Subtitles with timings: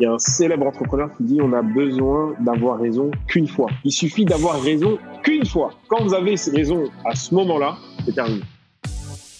[0.00, 3.68] Il y a un célèbre entrepreneur qui dit on a besoin d'avoir raison qu'une fois.
[3.84, 5.72] Il suffit d'avoir raison qu'une fois.
[5.88, 8.42] Quand vous avez raison à ce moment-là, c'est terminé.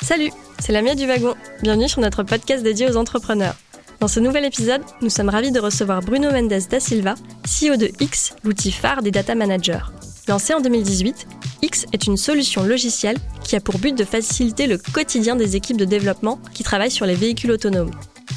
[0.02, 1.34] Salut, c'est Lamia du Wagon.
[1.62, 3.54] Bienvenue sur notre podcast dédié aux entrepreneurs.
[4.00, 7.14] Dans ce nouvel épisode, nous sommes ravis de recevoir Bruno Mendes da Silva,
[7.44, 9.86] CEO de X, l'outil phare des data managers.
[10.26, 11.28] Lancé en 2018,
[11.62, 15.76] X est une solution logicielle qui a pour but de faciliter le quotidien des équipes
[15.76, 17.92] de développement qui travaillent sur les véhicules autonomes.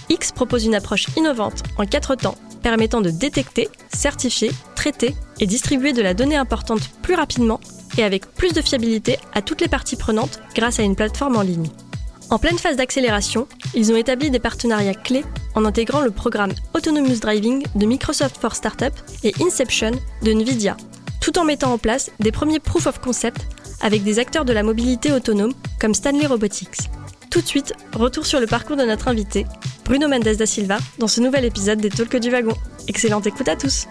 [0.09, 5.93] X propose une approche innovante en quatre temps permettant de détecter, certifier, traiter et distribuer
[5.93, 7.59] de la donnée importante plus rapidement
[7.97, 11.41] et avec plus de fiabilité à toutes les parties prenantes grâce à une plateforme en
[11.41, 11.69] ligne.
[12.29, 17.19] En pleine phase d'accélération, ils ont établi des partenariats clés en intégrant le programme Autonomous
[17.19, 19.91] Driving de Microsoft for Startup et Inception
[20.23, 20.77] de Nvidia,
[21.19, 23.47] tout en mettant en place des premiers proof of concept
[23.81, 26.89] avec des acteurs de la mobilité autonome comme Stanley Robotics.
[27.31, 29.45] Tout de suite, retour sur le parcours de notre invité,
[29.85, 32.51] Bruno Mendes da Silva, dans ce nouvel épisode des Talks du Wagon.
[32.89, 33.87] Excellente écoute à tous.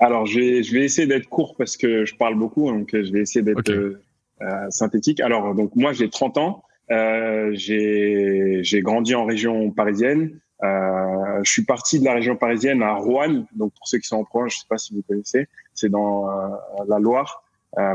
[0.00, 3.12] Alors, je vais, je vais essayer d'être court parce que je parle beaucoup, donc je
[3.12, 4.02] vais essayer d'être euh,
[4.40, 5.20] euh, synthétique.
[5.20, 6.64] Alors, donc moi, j'ai 30 ans.
[6.90, 10.40] Euh, j'ai grandi en région parisienne.
[10.64, 13.44] Euh, je suis parti de la région parisienne à Rouen.
[13.54, 16.28] Donc, pour ceux qui sont en province, je sais pas si vous connaissez, c'est dans
[16.28, 16.48] euh,
[16.88, 17.41] la Loire euh,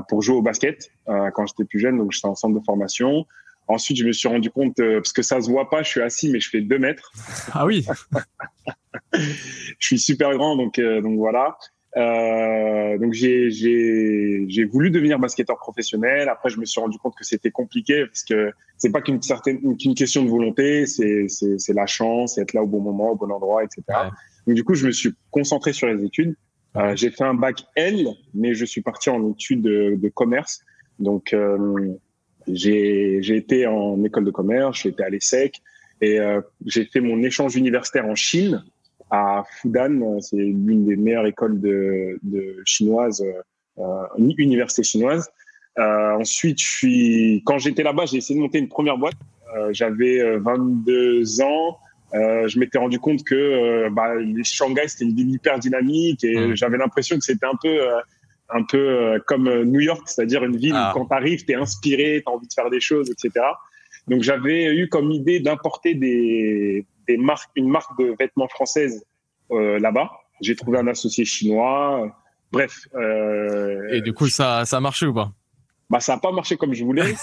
[0.07, 1.97] pour jouer au basket quand j'étais plus jeune.
[1.97, 3.25] Donc, j'étais en centre de formation.
[3.67, 6.29] Ensuite, je me suis rendu compte, parce que ça se voit pas, je suis assis,
[6.31, 7.11] mais je fais deux mètres.
[7.53, 7.85] Ah oui.
[9.13, 9.21] je
[9.79, 11.57] suis super grand, donc donc voilà.
[11.97, 16.29] Euh, donc j'ai j'ai voulu devenir basketteur professionnel.
[16.29, 19.77] Après, je me suis rendu compte que c'était compliqué parce que c'est pas qu'une certaine
[19.77, 23.31] qu'une question de volonté, c'est c'est la chance, être là au bon moment, au bon
[23.31, 23.83] endroit, etc.
[24.45, 26.35] Donc du coup, je me suis concentré sur les études.
[26.77, 30.63] Euh, j'ai fait un bac L, mais je suis parti en études de, commerce.
[30.99, 31.93] Donc euh,
[32.47, 35.61] j'ai été en école de commerce, j'ai été à l'ESSEC
[36.01, 38.63] et euh, j'ai fait mon échange universitaire en Chine
[39.09, 40.19] à Fudan.
[40.21, 43.23] C'est l'une des meilleures écoles de, de chinoise,
[43.79, 44.03] euh,
[44.37, 45.29] université chinoise.
[45.79, 46.59] Euh, ensuite,
[47.45, 49.15] quand j'étais là-bas, j'ai essayé de monter une première boîte.
[49.55, 51.77] Euh, J'avais 22 euh, ans.
[52.13, 56.23] Euh, je m'étais rendu compte que euh, bah, les Shanghai c'était une ville hyper dynamique
[56.23, 56.55] et mmh.
[56.55, 57.79] j'avais l'impression que c'était un peu
[58.49, 60.91] un peu comme New York, c'est-à-dire une ville ah.
[60.91, 63.45] où quand t'arrives, t'es inspiré, t'as envie de faire des choses, etc.
[64.07, 69.03] Donc j'avais eu comme idée d'importer des, des marques, une marque de vêtements française
[69.51, 70.11] euh, là-bas.
[70.41, 72.15] J'ai trouvé un associé chinois.
[72.51, 72.87] Bref.
[72.95, 75.31] Euh, et du coup, ça, ça a marché ou pas?
[75.89, 77.13] Bah ça n'a pas marché comme je voulais.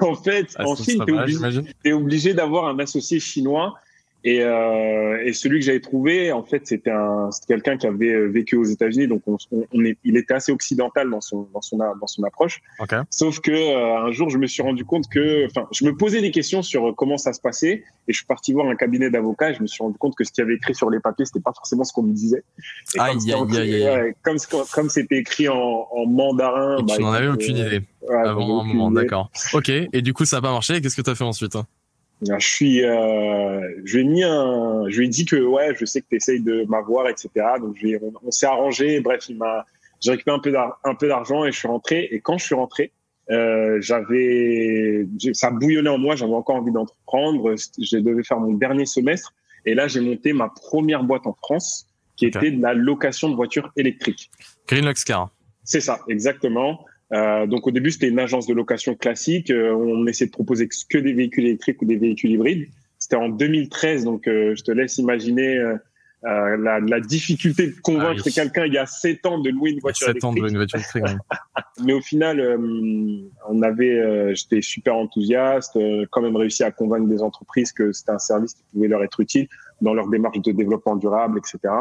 [0.00, 3.74] en fait, ah, en Chine, tu es obligé d'avoir un associé chinois
[4.24, 8.26] et, euh, et celui que j'avais trouvé, en fait, c'était un, quelqu'un qui avait euh,
[8.26, 9.36] vécu aux États-Unis, donc on,
[9.72, 12.60] on, est, il était assez occidental dans son dans son dans son approche.
[12.80, 13.00] Okay.
[13.10, 16.20] Sauf que euh, un jour, je me suis rendu compte que, enfin, je me posais
[16.20, 19.52] des questions sur comment ça se passait, et je suis parti voir un cabinet d'avocats.
[19.52, 21.40] Je me suis rendu compte que ce qu'il y avait écrit sur les papiers, c'était
[21.40, 22.42] pas forcément ce qu'on me disait.
[22.96, 24.36] Et aïe, comme aïe, aïe, comme
[24.72, 27.82] comme c'était écrit en, en mandarin, bah, tu n'en avais aucune idée.
[28.02, 29.30] Ouais, avant un moment, d'accord.
[29.52, 29.68] Ok.
[29.68, 30.80] Et du coup, ça n'a pas marché.
[30.80, 31.56] Qu'est-ce que tu as fait ensuite
[32.22, 35.84] je suis, euh, je lui ai mis un, je lui ai dit que ouais, je
[35.84, 37.30] sais que tu essayes de m'avoir, etc.
[37.60, 39.00] Donc je on, on s'est arrangé.
[39.00, 39.66] Bref, il m'a,
[40.00, 42.08] j'ai récupéré un peu un peu d'argent et je suis rentré.
[42.10, 42.92] Et quand je suis rentré,
[43.30, 46.16] euh, j'avais, ça bouillonnait en moi.
[46.16, 47.54] J'avais encore envie d'entreprendre.
[47.56, 49.34] Je devais faire mon dernier semestre.
[49.64, 51.86] Et là, j'ai monté ma première boîte en France,
[52.16, 54.30] qui était de la location de voitures électriques.
[54.66, 55.30] Greenlux Car.
[55.64, 56.84] C'est ça, exactement.
[57.12, 59.50] Euh, donc au début, c'était une agence de location classique.
[59.50, 62.68] Euh, on essayait de proposer que des véhicules électriques ou des véhicules hybrides.
[62.98, 65.76] C'était en 2013, donc euh, je te laisse imaginer euh,
[66.22, 69.78] la, la, difficulté de convaincre ah quelqu'un il y a sept ans de louer une
[69.78, 70.24] voiture 7 électrique.
[70.24, 71.04] ans de louer une voiture électrique.
[71.84, 72.58] Mais au final,
[73.48, 75.78] on avait, j'étais super enthousiaste,
[76.10, 79.20] quand même réussi à convaincre des entreprises que c'était un service qui pouvait leur être
[79.20, 79.46] utile
[79.80, 81.72] dans leur démarche de développement durable, etc.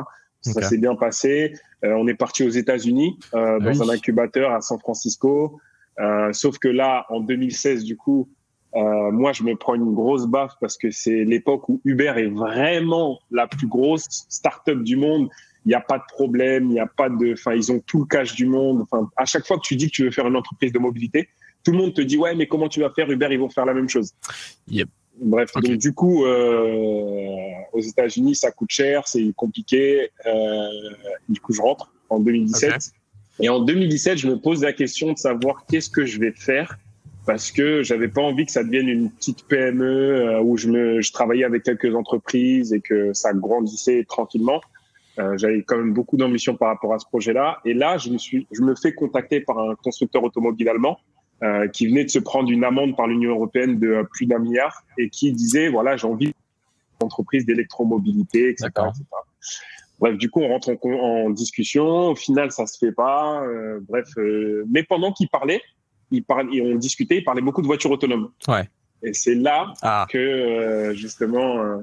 [0.54, 1.54] Ça s'est bien passé.
[1.84, 5.60] Euh, on est parti aux États-Unis euh, dans un incubateur à San Francisco.
[6.00, 8.30] Euh, sauf que là, en 2016, du coup,
[8.76, 12.28] euh, moi, je me prends une grosse baffe parce que c'est l'époque où Uber est
[12.28, 15.30] vraiment la plus grosse start-up du monde.
[15.66, 18.00] Il n'y a pas de problème, il n'y a pas de, enfin, ils ont tout
[18.00, 18.82] le cash du monde.
[18.82, 21.30] Enfin, à chaque fois que tu dis que tu veux faire une entreprise de mobilité,
[21.64, 23.10] tout le monde te dit ouais, mais comment tu vas faire?
[23.10, 24.14] Uber Ils vont faire la même chose.
[24.70, 24.90] Yep.
[25.20, 30.10] Bref, donc du coup, euh, aux États-Unis, ça coûte cher, c'est compliqué.
[30.26, 30.68] Euh,
[31.28, 32.92] du coup, je rentre en 2017.
[33.40, 36.78] Et en 2017, je me pose la question de savoir qu'est-ce que je vais faire
[37.26, 41.02] parce que j'avais pas envie que ça devienne une petite PME euh, où je me
[41.02, 44.62] je travaillais avec quelques entreprises et que ça grandissait tranquillement.
[45.20, 47.60] Euh, j'avais quand même beaucoup d'ambition par rapport à ce projet-là.
[47.66, 51.00] Et là, je me suis, je me fais contacter par un constructeur automobile allemand
[51.44, 54.84] euh, qui venait de se prendre une amende par l'Union européenne de plus d'un milliard
[54.98, 56.34] et qui disait voilà j'ai envie
[57.02, 58.72] entreprises d'électromobilité, etc.,
[60.00, 62.10] Bref, du coup, on rentre en, discussion.
[62.10, 63.42] Au final, ça se fait pas.
[63.44, 65.62] Euh, bref, euh, mais pendant qu'il parlait,
[66.12, 68.30] il parlait, et on discutait, il parlait beaucoup de voitures autonomes.
[68.48, 68.70] Ouais.
[69.02, 70.06] Et c'est là ah.
[70.10, 71.82] que euh, justement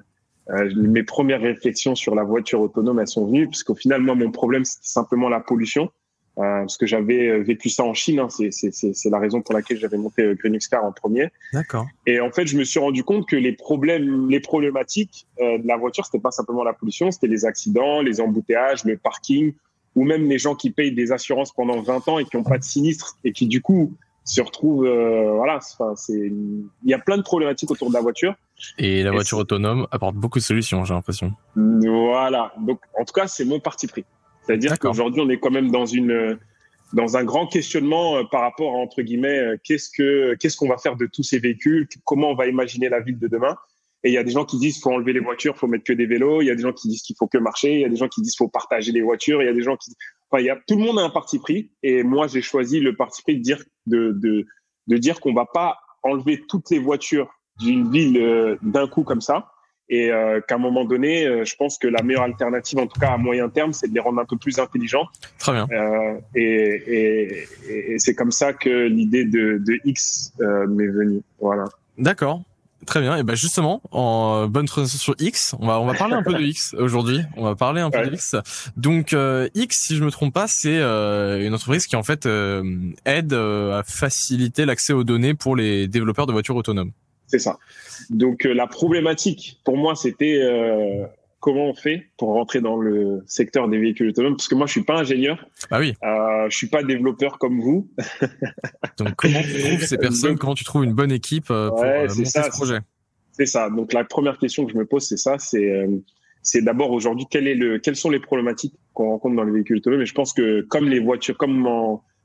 [0.77, 4.31] mes premières réflexions sur la voiture autonome elles sont venues, parce qu'au final, moi, mon
[4.31, 5.91] problème c'était simplement la pollution.
[6.36, 8.19] Euh, parce que j'avais euh, vécu ça en Chine.
[8.19, 11.28] Hein, c'est la raison pour laquelle j'avais monté euh, Greenux Car en premier.
[11.52, 11.86] D'accord.
[12.06, 15.76] Et en fait, je me suis rendu compte que les problèmes, les problématiques de la
[15.76, 19.54] voiture, c'était pas simplement la pollution, c'était les accidents, les embouteillages, le parking,
[19.94, 22.58] ou même les gens qui payent des assurances pendant 20 ans et qui n'ont pas
[22.58, 23.92] de sinistre et qui du coup
[24.25, 24.86] se retrouvent.
[24.86, 28.34] Euh, voilà, c'est il y a plein de problématiques autour de la voiture.
[28.78, 31.32] Et la voiture autonome apporte beaucoup de solutions, j'ai l'impression.
[31.54, 32.52] Voilà.
[32.58, 34.04] Donc, en tout cas, c'est mon parti pris.
[34.46, 36.38] C'est-à-dire qu'aujourd'hui, on est quand même dans une
[36.93, 40.69] dans un grand questionnement euh, par rapport à entre guillemets euh, qu'est-ce que qu'est-ce qu'on
[40.69, 43.56] va faire de tous ces véhicules, comment on va imaginer la ville de demain.
[44.05, 45.93] Et il y a des gens qui disent faut enlever les voitures, faut mettre que
[45.93, 46.43] des vélos.
[46.43, 47.75] Il y a des gens qui disent qu'il faut que marcher.
[47.75, 49.43] Il y a des gens qui disent faut partager les voitures.
[49.43, 49.93] Il y a des gens qui,
[50.31, 51.73] enfin, il y a tout le monde a un parti pris.
[51.82, 54.44] Et moi, j'ai choisi le parti pris de dire de de
[54.88, 59.23] de dire qu'on va pas enlever toutes les voitures d'une ville euh, d'un coup comme
[59.23, 59.54] ça
[59.88, 62.98] et euh, qu'à un moment donné, euh, je pense que la meilleure alternative, en tout
[62.98, 65.06] cas à moyen terme, c'est de les rendre un peu plus intelligents.
[65.38, 65.66] Très bien.
[65.72, 71.20] Euh, et, et, et c'est comme ça que l'idée de, de X euh, m'est venue.
[71.38, 71.64] Voilà.
[71.98, 72.42] D'accord.
[72.86, 73.16] Très bien.
[73.16, 76.34] Et ben justement, en bonne transition sur X, on va on va parler un peu
[76.34, 77.20] de X aujourd'hui.
[77.34, 78.36] On va parler un peu de X.
[78.76, 79.16] Donc
[79.54, 82.28] X, si je me trompe pas, c'est une entreprise qui en fait
[83.06, 86.92] aide à faciliter l'accès aux données pour les développeurs de voitures autonomes.
[87.26, 87.59] C'est ça.
[88.11, 91.06] Donc euh, la problématique pour moi c'était euh,
[91.41, 94.37] comment on fait pour rentrer dans le secteur des véhicules autonomes?
[94.37, 95.47] Parce que moi je suis pas ingénieur.
[95.71, 95.94] Ah oui.
[96.03, 97.91] Euh, je suis pas développeur comme vous.
[98.99, 100.38] Donc comment tu trouves ces personnes?
[100.38, 102.79] Comment tu trouves une bonne équipe euh, pour ouais, monter ça, ce projet?
[103.32, 103.69] C'est ça.
[103.70, 105.87] Donc la première question que je me pose c'est ça, c'est
[106.43, 109.79] c'est d'abord aujourd'hui quel est le quelles sont les problématiques qu'on rencontre dans les véhicules
[109.79, 110.03] autonomes?
[110.03, 111.65] Et je pense que comme les voitures comme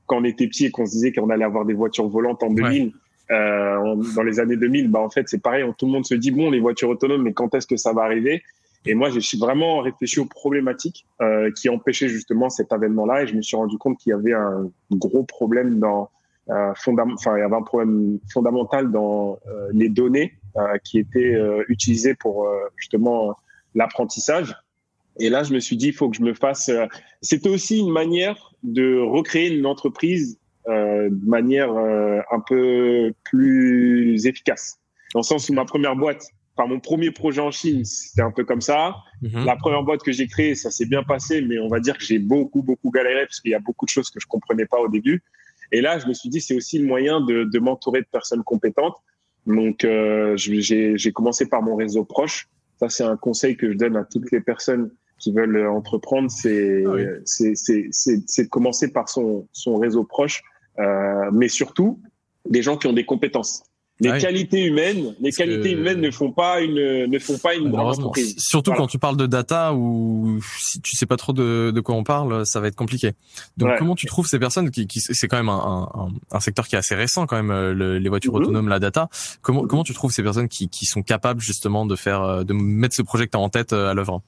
[0.06, 2.52] quand on était petit et qu'on se disait qu'on allait avoir des voitures volantes en
[2.52, 2.94] 2000
[3.31, 6.31] euh, dans les années 2000, bah en fait c'est pareil, tout le monde se dit
[6.31, 8.44] bon les voitures autonomes, mais quand est-ce que ça va arriver?
[8.86, 13.36] Et moi j'ai vraiment réfléchi aux problématiques euh, qui empêchaient justement cet avènement-là, et je
[13.36, 16.10] me suis rendu compte qu'il y avait un gros problème dans
[16.50, 21.36] euh, enfin il y avait un problème fondamental dans euh, les données euh, qui étaient
[21.36, 22.48] euh, utilisées pour
[22.78, 23.36] justement
[23.76, 24.56] l'apprentissage.
[25.20, 26.72] Et là je me suis dit il faut que je me fasse.
[27.22, 30.38] C'était aussi une manière de recréer une entreprise
[30.69, 34.80] de manière euh, un peu plus efficace.
[35.13, 36.24] Dans le sens où ma première boîte,
[36.56, 38.95] enfin mon premier projet en Chine, c'était un peu comme ça.
[39.21, 39.45] Mhm.
[39.45, 42.04] La première boîte que j'ai créée, ça s'est bien passé, mais on va dire que
[42.04, 44.80] j'ai beaucoup beaucoup galéré parce qu'il y a beaucoup de choses que je comprenais pas
[44.80, 45.24] au début.
[45.71, 48.44] Et là, je me suis dit, c'est aussi le moyen de, de m'entourer de personnes
[48.44, 48.95] compétentes.
[49.45, 52.50] Donc, euh, j'ai commencé par mon réseau proche.
[52.80, 54.89] Ça, c'est un conseil que je donne à toutes les personnes
[55.19, 56.31] qui veulent entreprendre.
[56.31, 60.42] C'est ah c'est de commencer par son, son réseau proche
[60.80, 62.00] euh, mais surtout
[62.50, 63.64] des gens qui ont des compétences.
[64.02, 67.98] Les qualités humaines, les qualités humaines ne font pas une ne font pas une grande
[67.98, 68.34] entreprise.
[68.38, 71.96] Surtout quand tu parles de data ou si tu sais pas trop de, de quoi
[71.96, 73.12] on parle, ça va être compliqué.
[73.58, 76.70] Donc comment tu trouves ces personnes qui, qui c'est quand même un, un, un, secteur
[76.70, 78.42] qui est assez récent quand même le, les voitures mhm.
[78.42, 79.10] autonomes, la data.
[79.42, 82.96] Comment comment tu trouves ces personnes qui, qui sont capables justement de faire de mettre
[82.96, 84.22] ce projet que as en tête euh, à l'œuvre?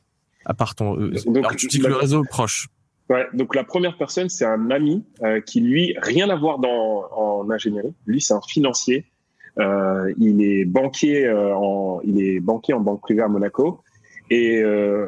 [0.46, 2.68] À part ton euh, Donc, tu dis que le réseau proche.
[3.12, 7.10] Ouais, donc la première personne, c'est un ami euh, qui, lui, rien à voir dans,
[7.12, 7.94] en ingénierie.
[8.06, 9.04] Lui, c'est un financier.
[9.60, 13.82] Euh, il est banquier euh, en, il est banquier en banque privée à Monaco.
[14.30, 15.08] Et euh,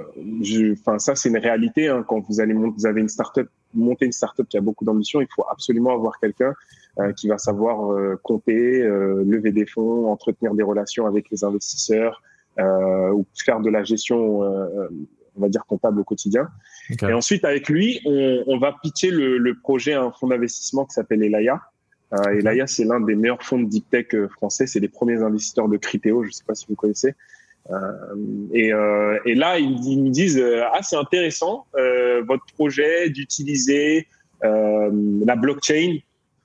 [0.73, 1.87] enfin, ça, c'est une réalité.
[1.87, 5.21] Hein, quand vous allez vous avez une startup, monter une startup qui a beaucoup d'ambition,
[5.21, 6.53] il faut absolument avoir quelqu'un
[6.99, 12.21] euh, qui va savoir euh, compter, lever des fonds, entretenir des relations avec les investisseurs,
[12.59, 14.41] ou faire de la gestion
[15.37, 16.47] on va dire comptable au quotidien.
[17.01, 20.85] Et ensuite, avec lui, on, on va pitcher le, le, projet à un fonds d'investissement
[20.85, 21.61] qui s'appelle Elaya.
[22.13, 24.67] Euh, Elaya, c'est l'un des meilleurs fonds de deep tech euh, français.
[24.67, 26.23] C'est les premiers investisseurs de Criteo.
[26.23, 27.15] Je ne sais pas si vous connaissez.
[27.71, 27.77] Euh,
[28.51, 33.09] et, euh, et, là, ils, ils, me disent euh, ah c'est intéressant euh, votre projet
[33.09, 34.07] d'utiliser
[34.41, 35.99] la blockchain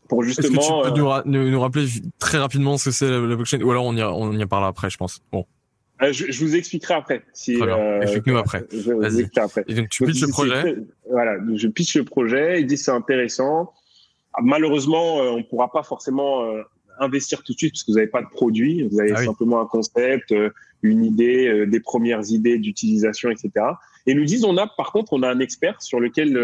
[0.09, 0.61] pour justement.
[0.61, 1.87] Est-ce que tu peux nous, nous, rappeler
[2.21, 4.88] très rapidement ce que c'est la, blockchain ou alors on y, on y parlera après,
[4.88, 5.21] je pense.
[5.33, 5.45] Bon.
[6.02, 7.23] Euh, je, je, vous expliquerai après.
[7.33, 8.64] Si, euh, Explique-nous après.
[8.71, 9.64] Je vous expliquerai après.
[9.67, 10.76] Et donc tu pitches le projet.
[11.11, 12.61] Voilà, je pitch le projet.
[12.61, 13.73] Il dit c'est intéressant.
[14.35, 16.62] Ah, malheureusement, euh, on pourra pas forcément euh,
[17.00, 18.87] investir tout de suite parce que vous n'avez pas de produit.
[18.88, 20.33] Vous avez ah simplement un concept,
[20.83, 23.50] une idée, des premières idées d'utilisation, etc.
[24.07, 26.38] Et nous disent on a par contre on a un expert sur lequel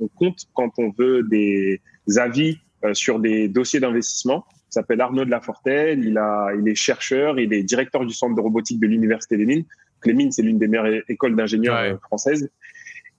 [0.00, 1.80] on compte quand on veut des
[2.16, 2.58] avis
[2.92, 4.46] sur des dossiers d'investissement
[4.80, 6.04] s'appelle Arnaud de Lafortelle.
[6.04, 9.46] Il a, il est chercheur, il est directeur du centre de robotique de l'université des
[9.46, 9.64] Mines.
[10.04, 12.50] Les mines, c'est l'une des meilleures écoles d'ingénieurs françaises.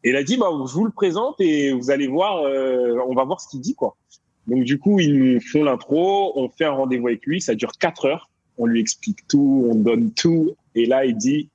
[0.03, 2.41] Et il a dit, bah, je vous le présente et vous allez voir,
[3.07, 3.97] on va voir ce qu'il dit, quoi.
[4.49, 7.71] Donc du coup, ils nous font l'intro, on fait un rendez-vous avec lui, ça dure
[7.79, 11.49] quatre heures, on lui explique tout, on donne tout, et là il dit,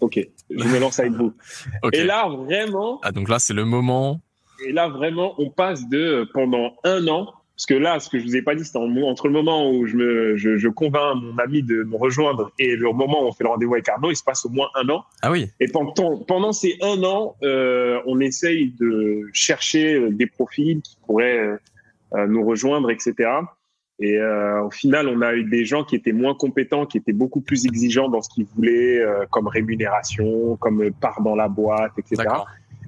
[0.00, 1.34] ok, je me lance avec vous.
[1.92, 2.98] Et là vraiment.
[3.02, 4.20] Ah donc là c'est le moment.
[4.66, 8.24] Et là vraiment, on passe de pendant un an, parce que là, ce que je
[8.24, 11.36] vous ai pas dit, c'est entre le moment où je me, je, je convainc mon
[11.36, 14.16] ami de me rejoindre et le moment où on fait le rendez-vous avec Arnaud, il
[14.16, 15.04] se passe au moins un an.
[15.20, 15.46] Ah oui.
[15.60, 21.38] Et pendant pendant ces un an, euh, on essaye de chercher des profils qui pourraient
[21.38, 21.56] euh,
[22.14, 23.28] euh, nous rejoindre, etc.
[23.98, 27.12] Et euh, au final, on a eu des gens qui étaient moins compétents, qui étaient
[27.12, 31.92] beaucoup plus exigeants dans ce qu'ils voulaient, euh, comme rémunération, comme part dans la boîte,
[31.98, 32.24] etc.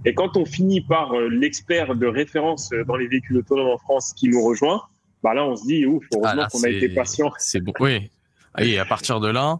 [0.04, 4.28] Et quand on finit par l'expert de référence dans les véhicules autonomes en France qui
[4.28, 4.82] nous rejoint,
[5.23, 7.30] bah là, on se dit, ouf, heureusement ah, qu'on a été patient.
[7.38, 7.73] C'est bon.
[7.78, 8.11] Oui.
[8.59, 9.59] Et à partir de là,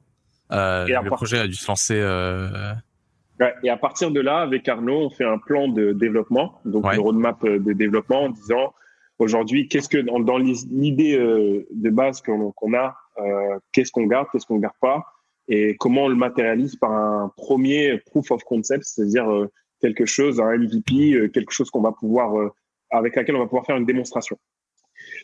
[0.51, 1.97] euh, le projet a dû se lancer.
[1.97, 2.73] Euh...
[3.41, 6.85] Ouais, et à partir de là, avec Arnaud, on fait un plan de développement, donc
[6.93, 8.75] une roadmap de développement en disant
[9.23, 14.47] Aujourd'hui, qu'est-ce que dans, l'idée euh, de base qu'on a, euh, qu'est-ce qu'on garde, qu'est-ce
[14.47, 15.05] qu'on garde pas,
[15.47, 19.49] et comment on le matérialise par un premier proof of concept, c'est-à-dire euh,
[19.83, 22.53] quelque chose, un MVP, quelque chose qu'on va pouvoir
[22.91, 24.39] avec laquelle on va pouvoir faire une démonstration.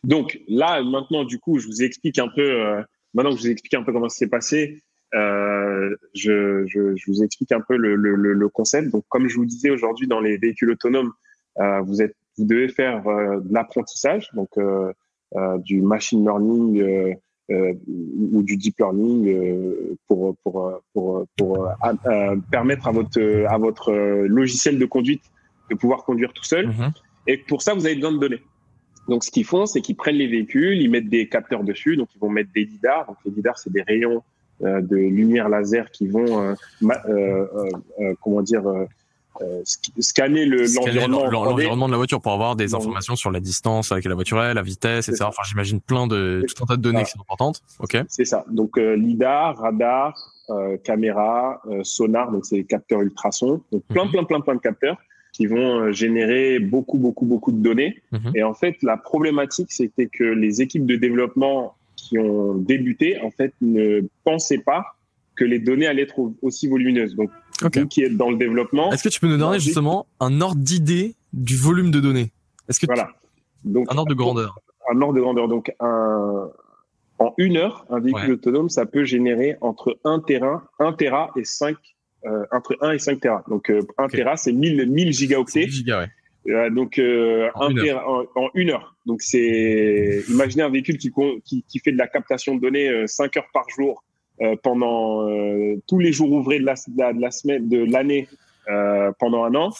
[0.04, 2.82] Donc là, maintenant, du coup, je vous explique un peu.
[3.14, 7.22] maintenant que je vous explique un peu comment ça s'est passé, je, je, je, vous
[7.22, 8.90] explique un peu le, le, le, concept.
[8.90, 11.12] Donc, comme je vous disais aujourd'hui, dans les véhicules autonomes,
[11.56, 14.92] vous êtes vous devez faire euh, de l'apprentissage, donc euh,
[15.36, 17.16] euh, du machine learning
[17.50, 19.34] ou du deep learning
[20.06, 21.68] pour pour pour, pour
[22.50, 23.92] permettre à votre à votre
[24.26, 25.22] logiciel de conduite
[25.70, 26.68] de pouvoir conduire tout seul.
[26.68, 26.92] Mm-hmm.
[27.26, 28.42] Et pour ça, vous avez besoin de données.
[29.08, 31.96] Donc, ce qu'ils font, c'est qu'ils prennent les véhicules, ils mettent des capteurs dessus.
[31.96, 33.06] Donc, ils vont mettre des lidars.
[33.06, 34.22] Donc, les lidars, c'est des rayons
[34.60, 36.54] de lumière laser qui vont,
[38.22, 38.86] comment dire, euh,
[39.98, 44.42] scanner l'environnement de la voiture pour avoir des informations sur la distance avec la voiture
[44.42, 45.24] est, la vitesse, etc.
[45.28, 47.62] Enfin, j'imagine plein de tout un tas de données qui sont importantes.
[47.78, 47.96] Ok.
[48.08, 48.44] C'est ça.
[48.50, 50.14] Donc euh, lidar, radar,
[50.50, 53.62] euh, caméra, sonar, donc c'est les capteurs ultrasons.
[53.72, 54.10] Donc plein, mhm.
[54.10, 54.98] plein, plein, plein de capteurs
[55.32, 58.02] qui vont générer beaucoup, beaucoup, beaucoup de données.
[58.12, 58.32] Mhm.
[58.34, 63.30] Et en fait, la problématique, c'était que les équipes de développement qui ont débuté, en
[63.30, 64.96] fait, ne pensaient pas
[65.36, 67.14] que les données allaient être aussi volumineuses.
[67.14, 67.30] Donc,
[67.90, 68.92] qui est dans le développement.
[68.92, 72.32] Est-ce que tu peux nous donner justement un ordre d'idée du volume de données?
[72.68, 73.10] Est-ce que voilà.
[73.64, 74.58] Donc, un ordre de grandeur.
[74.90, 75.48] Un ordre de grandeur.
[75.48, 76.48] Donc, un,
[77.18, 81.44] en une heure, un véhicule autonome, ça peut générer entre 1 terrain, 1 Tera et
[81.44, 81.76] 5,
[82.24, 83.44] euh, entre 1 et 5 Tera.
[83.48, 85.60] Donc, euh, 1 Tera, c'est 1000, 1000 gigaoctets.
[85.60, 86.08] 1000 giga, ouais.
[86.48, 88.96] Euh, donc euh, en, une en, en, une heure.
[89.06, 91.12] Donc c'est imaginez un véhicule qui,
[91.44, 94.04] qui, qui fait de la captation de données 5 euh, heures par jour
[94.62, 98.28] pendant euh, tous les jours ouvrés de la, de la, semaine, de l'année
[98.68, 99.70] euh, pendant un an,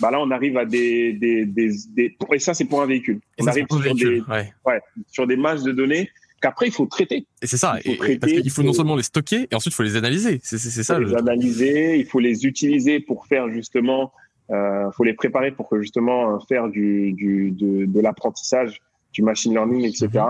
[0.00, 3.20] bah là on arrive à des, des, des, des et ça c'est pour un véhicule.
[3.40, 4.52] on arrive sur des, ouais.
[4.64, 6.08] Ouais, sur des masses de données
[6.40, 7.26] qu'après il faut traiter.
[7.42, 9.74] Et c'est ça, il faut traiter, parce qu'il faut non seulement les stocker et ensuite
[9.74, 10.40] il faut les analyser.
[10.42, 10.98] C'est ça.
[10.98, 14.12] Il faut les analyser, il faut les utiliser pour faire justement,
[14.50, 18.80] euh, faut les préparer pour que justement faire du, du de, de l'apprentissage,
[19.12, 20.24] du machine learning, etc.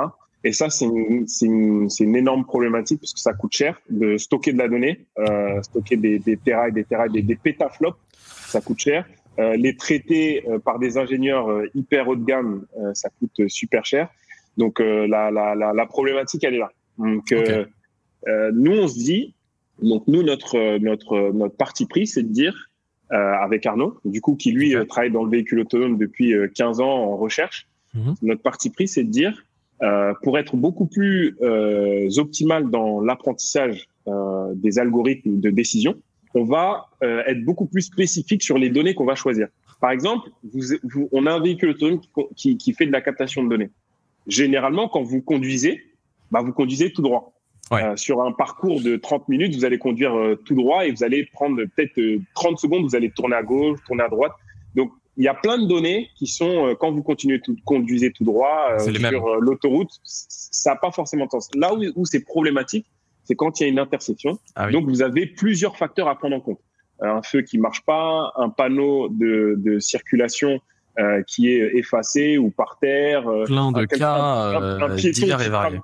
[0.44, 4.52] Et ça, c'est une, une, une, énorme problématique parce que ça coûte cher de stocker
[4.52, 8.60] de la donnée, euh, stocker des, des terras et des terras, des, des pétaflops, ça
[8.60, 9.04] coûte cher.
[9.38, 13.48] Euh, les traiter euh, par des ingénieurs euh, hyper haut de gamme, euh, ça coûte
[13.48, 14.08] super cher.
[14.56, 16.72] Donc la, la, la, la, problématique, elle est là.
[16.98, 17.32] Donc
[18.52, 19.36] nous, on se dit,
[19.80, 22.68] donc nous, notre notre notre parti pris, c'est de dire
[23.08, 27.16] avec Arnaud, du coup, qui lui travaille dans le véhicule autonome depuis 15 ans en
[27.16, 27.68] recherche.
[27.94, 28.16] Mhm.
[28.22, 29.44] Notre parti pris, c'est de dire
[29.82, 35.94] euh, pour être beaucoup plus euh, optimal dans l'apprentissage euh, des algorithmes de décision,
[36.34, 39.48] on va euh, être beaucoup plus spécifique sur les données qu'on va choisir.
[39.80, 42.00] Par exemple, vous, vous, on a un véhicule autonome
[42.34, 43.70] qui, qui, fait de la captation de données.
[44.26, 45.84] Généralement, quand vous conduisez,
[46.32, 47.32] bah, vous conduisez tout droit.
[47.70, 47.84] Ouais.
[47.84, 50.12] Euh, sur un parcours de 30 minutes, vous allez conduire
[50.44, 52.00] tout droit et vous allez prendre peut-être
[52.34, 54.32] 30 secondes, vous allez tourner à gauche, tourner à droite.
[54.74, 58.12] Donc, il y a plein de données qui sont, euh, quand vous continuez tout, conduisez
[58.12, 61.50] tout droit euh, sur euh, l'autoroute, ça n'a pas forcément de sens.
[61.54, 62.86] Là où, où c'est problématique,
[63.24, 64.38] c'est quand il y a une intersection.
[64.54, 66.60] Ah Donc, vous avez plusieurs facteurs à prendre en compte.
[67.00, 70.60] Un feu qui marche pas, un panneau de, de circulation
[70.98, 73.24] euh, qui est effacé ou par terre.
[73.44, 75.80] Plein de cas un, un, divers et variés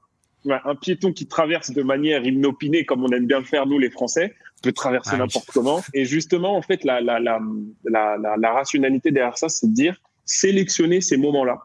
[0.50, 3.90] un piéton qui traverse de manière inopinée, comme on aime bien le faire nous les
[3.90, 5.82] Français, peut traverser ah n'importe comment.
[5.92, 7.38] Et justement, en fait, la, la, la,
[7.84, 11.58] la, la rationalité derrière ça, c'est de dire sélectionner ces moments-là,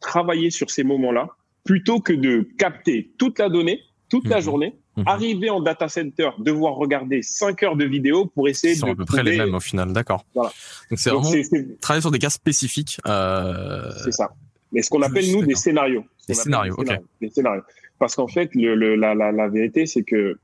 [0.00, 1.28] travailler sur ces moments-là,
[1.64, 4.42] plutôt que de capter toute la donnée toute la mhm.
[4.42, 5.04] journée Mhm.
[5.06, 8.84] Arriver en data center, devoir regarder 5 heures de vidéo pour essayer de.
[8.84, 10.26] à peu près les mêmes au final, d'accord.
[10.34, 10.52] Voilà.
[10.90, 11.30] Donc c'est vraiment
[11.80, 12.98] travailler sur des cas spécifiques.
[13.06, 13.90] Euh...
[14.04, 14.30] C'est ça.
[14.70, 16.04] Mais ce qu'on appelle nous des scénarios.
[16.28, 16.90] Des scénarios, ok.
[17.20, 17.62] Des scénarios.
[17.98, 20.38] Parce qu'en fait, le, le, la, la, la vérité, c'est que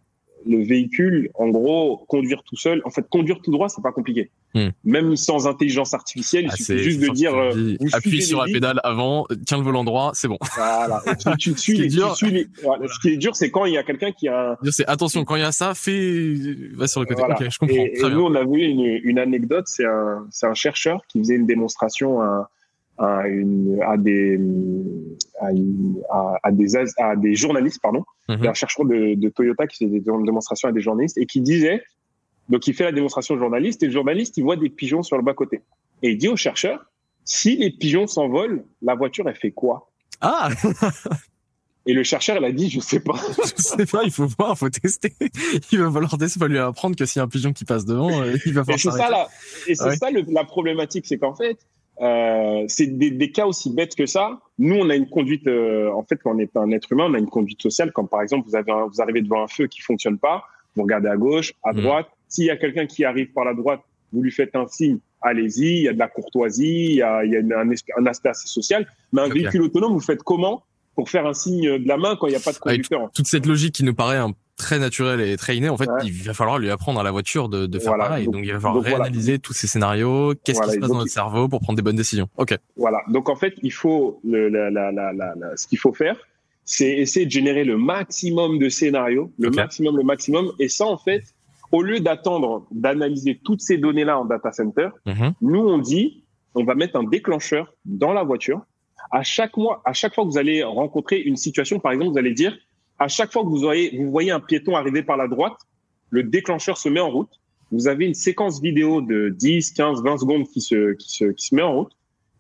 [0.47, 2.83] le véhicule, en gros, conduire tout seul.
[2.85, 4.31] En fait, conduire tout droit, c'est pas compliqué.
[4.55, 4.69] Hmm.
[4.85, 7.35] Même sans intelligence artificielle, il ah, suffit juste de dire.
[7.35, 10.39] Euh, appuie sur la pédale avant, tiens le volant droit, c'est bon.
[10.57, 11.03] Voilà.
[11.39, 11.91] tu, tu, tu.
[11.91, 14.57] Ce qui est dur, c'est quand il y a quelqu'un qui a.
[14.71, 16.35] C'est attention quand il y a ça, fais
[16.75, 17.23] va sur le côté.
[17.23, 17.75] Ok, je comprends.
[17.75, 19.67] Et, et nous, on a vu une, une anecdote.
[19.67, 22.51] C'est un, c'est un chercheur qui faisait une démonstration à
[22.99, 24.41] à, une, à des
[25.41, 28.47] à, à, des à des journalistes pardon mhm.
[28.47, 31.83] un chercheur de, de, Toyota qui faisait des démonstrations à des journalistes et qui disait
[32.49, 35.17] donc il fait la démonstration au journaliste et le journaliste il voit des pigeons sur
[35.17, 35.61] le bas côté
[36.03, 36.91] et il dit au chercheur
[37.25, 39.91] si les pigeons s'envolent la voiture elle fait quoi?
[40.21, 40.51] Ah
[41.89, 43.15] Et le chercheur, il a dit, je sais pas.
[43.57, 45.15] je sais pas, il faut voir, il faut tester.
[45.73, 47.87] Il va falloir tester, pas lui apprendre que s'il y a un pigeon qui passe
[47.87, 48.77] devant, euh, il va falloir.
[48.77, 49.29] Et c'est ça, la,
[49.67, 51.57] et c'est ça la problématique, c'est qu'en fait,
[52.01, 54.41] euh, c'est des, des, cas aussi bêtes que ça.
[54.59, 57.15] Nous, on a une conduite, euh, en fait, quand on est un être humain, on
[57.15, 57.93] a une conduite sociale.
[57.93, 60.45] Comme par exemple, vous avez vous arrivez devant un feu qui fonctionne pas,
[60.77, 61.81] vous regardez à gauche, à mmh.
[61.81, 62.07] droite.
[62.29, 63.81] S'il y a quelqu'un qui arrive par la droite,
[64.13, 65.79] vous lui faites un signe, allez-y.
[65.79, 68.29] Il y a de la courtoisie, il y a, il y a un, un, aspect
[68.29, 68.87] assez social.
[69.13, 70.63] Mais un véhicule autonome, vous faites comment
[70.95, 73.11] pour faire un signe de la main quand il n'y a pas de conducteur?
[73.13, 75.71] Toute cette logique qui nous paraît un très naturel et très inné.
[75.71, 78.27] En fait, il va falloir lui apprendre à la voiture de, de faire pareil.
[78.27, 81.49] Donc, il va falloir réanalyser tous ces scénarios, qu'est-ce qui se passe dans notre cerveau
[81.49, 82.29] pour prendre des bonnes décisions.
[82.37, 82.57] Ok.
[82.77, 82.99] Voilà.
[83.09, 86.17] Donc en fait, il faut le, la, la, la, ce qu'il faut faire,
[86.65, 90.53] c'est essayer de générer le maximum de scénarios, le maximum, le maximum.
[90.59, 91.23] Et ça, en fait,
[91.73, 95.33] au lieu d'attendre d'analyser toutes ces données-là en data center, mhm.
[95.41, 96.25] nous on dit,
[96.55, 98.61] on va mettre un déclencheur dans la voiture.
[99.11, 102.19] À chaque mois, à chaque fois que vous allez rencontrer une situation, par exemple, vous
[102.19, 102.55] allez dire,
[102.99, 105.59] à chaque fois que vous, voyez, vous voyez un piéton arriver par la droite,
[106.11, 107.41] le déclencheur se met en route.
[107.71, 111.47] Vous avez une séquence vidéo de 10, 15, 20 secondes qui se, qui se, qui
[111.47, 111.93] se met en route,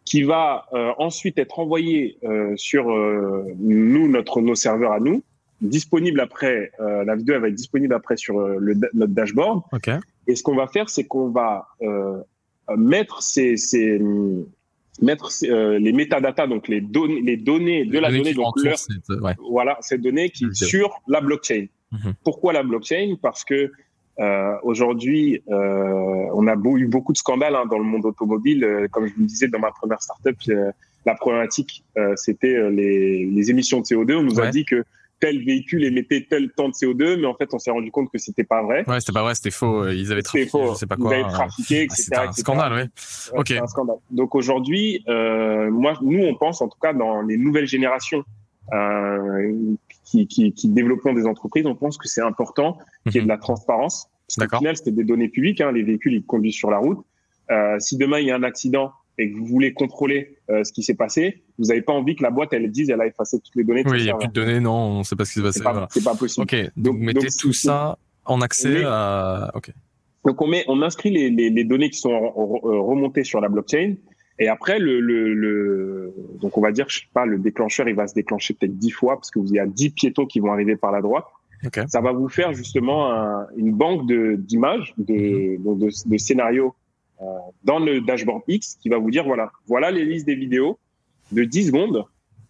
[0.04, 5.22] qui va euh, ensuite être envoyée euh, sur euh, nous, notre, nos serveurs à nous,
[5.60, 9.62] disponible après, la vidéo elle va être disponible après sur le, notre dashboard.
[9.72, 9.96] Okay.
[10.28, 11.66] Et ce qu'on va faire, c'est qu'on va
[12.76, 14.00] mettre ces, ces,
[15.00, 18.76] mettre euh, les métadatas, donc les données, les données de la donnée, donc leur,
[19.22, 19.34] ouais.
[19.50, 21.66] voilà, ces données qui sur la blockchain.
[21.92, 22.14] Mhm.
[22.24, 23.16] Pourquoi la blockchain?
[23.20, 23.70] Parce que
[24.20, 28.64] euh, aujourd'hui, euh, on a beau, eu beaucoup de scandales hein, dans le monde automobile.
[28.64, 30.72] Euh, comme je vous le disais dans ma première startup, euh,
[31.06, 31.84] la problématique,
[32.16, 34.16] c'était les, les, émissions de CO2.
[34.16, 34.84] On nous a dit que
[35.20, 38.18] tel véhicule émettait tel temps de CO2, mais en fait, on s'est rendu compte que
[38.18, 38.84] c'était pas vrai.
[38.88, 39.88] Ouais, c'était pas vrai, c'était faux.
[39.88, 40.72] Ils avaient trafiqué, faux.
[40.72, 41.14] je sais pas quoi.
[41.14, 41.96] Ils avaient trafiqué, etc.
[41.96, 42.88] Ah, c'était un scandale, ouais.
[43.38, 43.50] ok.
[43.52, 43.96] Un scandale.
[44.10, 48.24] Donc aujourd'hui, euh, moi, nous, on pense, en tout cas, dans les nouvelles générations
[48.72, 49.52] euh,
[50.04, 53.28] qui, qui, qui développent des entreprises, on pense que c'est important qu'il y ait de
[53.28, 54.08] la transparence.
[54.36, 55.60] Parce qu'au final, c'était des données publiques.
[55.60, 57.04] Hein, les véhicules, ils conduisent sur la route.
[57.50, 60.72] Euh, si demain il y a un accident et que vous voulez contrôler euh, ce
[60.72, 63.38] qui s'est passé, vous n'avez pas envie que la boîte elle dise elle a effacé
[63.40, 63.82] toutes les données.
[63.86, 65.44] Oui, il n'y a plus de données, non, on ne sait pas ce qui s'est
[65.44, 65.58] passé.
[65.90, 66.44] C'est pas, pas, possible.
[66.44, 69.50] Ok, donc, mettez tout ça en accès à.
[69.54, 69.72] Ok.
[70.24, 73.48] Donc on met, on inscrit les, les, les données qui sont euh, remontées sur la
[73.48, 73.94] blockchain.
[74.40, 77.96] Et après, le, le, le, donc on va dire, je sais pas, le déclencheur, il
[77.96, 80.52] va se déclencher peut-être dix fois parce que vous y a dix piétons qui vont
[80.52, 81.24] arriver par la droite.
[81.66, 81.82] Okay.
[81.88, 85.78] Ça va vous faire justement un, une banque de d'images, de, mm-hmm.
[85.78, 86.74] de, de, scénarios
[87.64, 90.78] dans le dashboard X qui va vous dire voilà, voilà les listes des vidéos
[91.32, 92.04] de 10 secondes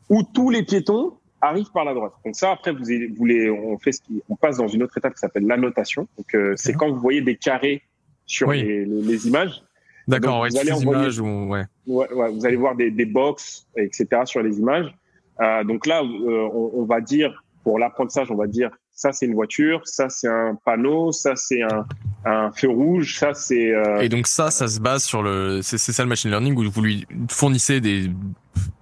[0.08, 2.12] où tous les piétons arrivent par la droite.
[2.24, 2.84] Donc ça, après, vous,
[3.16, 6.08] vous les, on fait ce qui, on passe dans une autre étape qui s'appelle l'annotation.
[6.16, 7.82] Donc euh, c'est quand vous voyez des carrés
[8.26, 9.62] sur les, les, images.
[10.06, 11.64] D'accord, ouais, vous allez images ouais.
[11.86, 12.32] Ouais, ouais.
[12.32, 14.22] Vous allez voir des, des box, etc.
[14.24, 14.94] sur les images.
[15.40, 19.26] Euh, donc là, euh, on, on, va dire pour l'apprentissage, on va dire ça c'est
[19.26, 21.86] une voiture, ça c'est un panneau, ça c'est un,
[22.24, 23.72] un feu rouge, ça c'est.
[23.72, 24.00] Euh...
[24.00, 26.82] Et donc ça, ça se base sur le, c'est ça le machine learning où vous
[26.82, 28.10] lui fournissez des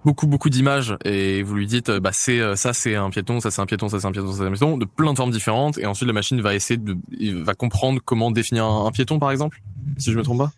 [0.03, 3.51] beaucoup beaucoup d'images et vous lui dites bah c'est euh, ça c'est un piéton, ça
[3.51, 5.29] c'est un piéton, ça c'est un piéton, ça c'est un piéton de plein de formes
[5.29, 6.97] différentes et ensuite la machine va essayer de
[7.43, 9.59] va comprendre comment définir un, piéton par exemple
[9.99, 10.51] si je me trompe pas.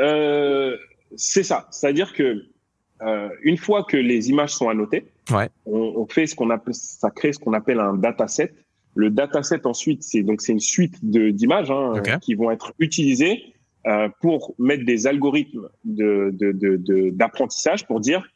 [0.00, 0.76] Euh,
[1.14, 2.46] c'est ça, c'est-à-dire que
[3.02, 5.50] euh, une fois que les images sont annotées, ouais.
[5.66, 8.52] on, on fait ce qu'on appelle ça crée ce qu'on appelle un dataset
[8.94, 13.54] le dataset ensuite, c'est donc c'est une suite de d'images hein, qui vont être utilisées
[13.86, 16.30] euh, pour mettre des algorithmes de
[17.10, 18.26] d'apprentissage de, de, pour dire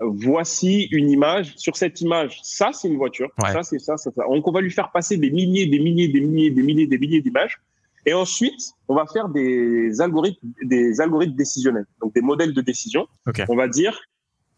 [0.00, 1.54] voici une image.
[1.56, 3.30] Sur cette image, ça c'est une voiture.
[3.40, 4.24] Ça c'est ça, ça, ça.
[4.28, 6.98] Donc on va lui faire passer des milliers, des milliers, des milliers, des milliers, des
[6.98, 7.58] milliers d'images.
[8.06, 13.06] Et ensuite, on va faire des algorithmes, des algorithmes décisionnels, donc des modèles de décision.
[13.26, 13.44] Okay.
[13.48, 14.00] On va dire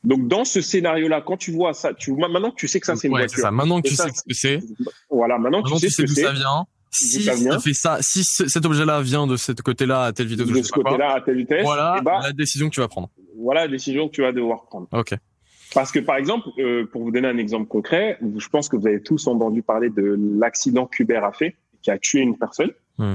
[0.02, 2.86] Donc dans ce scénario-là, quand tu vois ça, tu vois maintenant que tu sais que
[2.86, 3.40] ça c'est une ouais, voiture.
[3.40, 3.50] Ça.
[3.50, 4.60] Maintenant que tu sais ce que c'est.
[5.10, 6.66] Voilà, maintenant, maintenant tu sais, d'où ça vient.
[6.92, 7.60] Si ça, vient.
[7.60, 11.14] fait ça, si cet objet-là vient de ce côté-là à telle vitesse, de ce côté-là
[11.14, 13.10] à telle vitesse, voilà eh ben, la décision que tu vas prendre.
[13.36, 14.88] Voilà la décision que tu vas devoir prendre.
[14.92, 15.14] Ok.
[15.72, 18.86] Parce que par exemple, euh, pour vous donner un exemple concret, je pense que vous
[18.86, 23.14] avez tous entendu parler de l'accident qu'Uber a fait, qui a tué une personne hmm.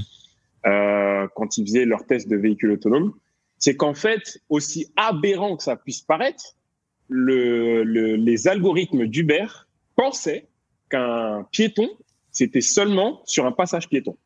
[0.68, 3.14] euh, quand ils faisaient leur test de véhicule autonome.
[3.58, 6.56] C'est qu'en fait, aussi aberrant que ça puisse paraître,
[7.08, 9.48] le, le, les algorithmes d'Uber
[9.96, 10.48] pensaient
[10.90, 11.90] qu'un piéton,
[12.32, 14.18] c'était seulement sur un passage piéton.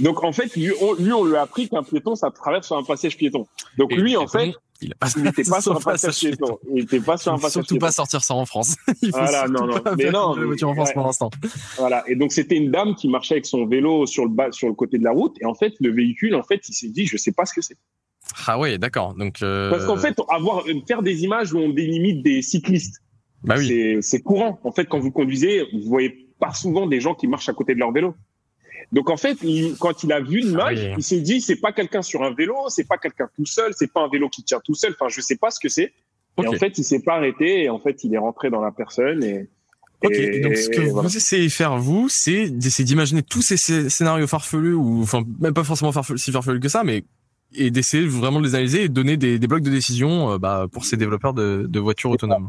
[0.00, 2.76] Donc en fait, lui, on, lui, on lui a appris qu'un piéton, ça traverse sur
[2.76, 3.46] un passage piéton.
[3.76, 6.58] Donc lui, en fait, il n'était pas sur un passage piéton.
[6.68, 8.76] Il n'était pas sur un passage Surtout pas sortir ça en France.
[9.02, 9.80] il faut voilà, non, non.
[9.96, 10.34] Mais non.
[10.34, 11.30] La voiture en France pour l'instant.
[11.76, 12.04] Voilà.
[12.08, 14.74] Et donc c'était une dame qui marchait avec son vélo sur le bas, sur le
[14.74, 15.36] côté de la route.
[15.40, 17.60] Et en fait, le véhicule, en fait, il s'est dit, je sais pas ce que
[17.60, 17.76] c'est.
[18.46, 19.14] Ah oui, d'accord.
[19.14, 19.70] Donc euh...
[19.70, 23.02] parce qu'en fait, avoir faire des images où on délimite des cyclistes,
[23.42, 23.98] bah oui.
[24.02, 24.60] c'est courant.
[24.64, 27.74] En fait, quand vous conduisez, vous voyez pas souvent des gens qui marchent à côté
[27.74, 28.14] de leur vélo.
[28.90, 29.38] Donc en fait,
[29.78, 32.56] quand il a vu l'image, ah il s'est dit c'est pas quelqu'un sur un vélo,
[32.68, 34.92] c'est pas quelqu'un tout seul, c'est pas un vélo qui tient tout seul.
[34.92, 35.92] Enfin, je sais pas ce que c'est.
[36.42, 38.70] Et en fait, il s'est pas arrêté et en fait, il est rentré dans la
[38.70, 39.48] personne et
[40.04, 44.26] Ok, donc ce que vous essayez de faire vous, c'est d'essayer d'imaginer tous ces scénarios
[44.26, 47.04] farfelus ou enfin même pas forcément farfelus, si farfelus que ça, mais
[47.54, 50.38] et d'essayer vraiment de les analyser et de donner des, des blocs de décision euh,
[50.38, 52.48] bah, pour ces développeurs de, de voitures autonomes.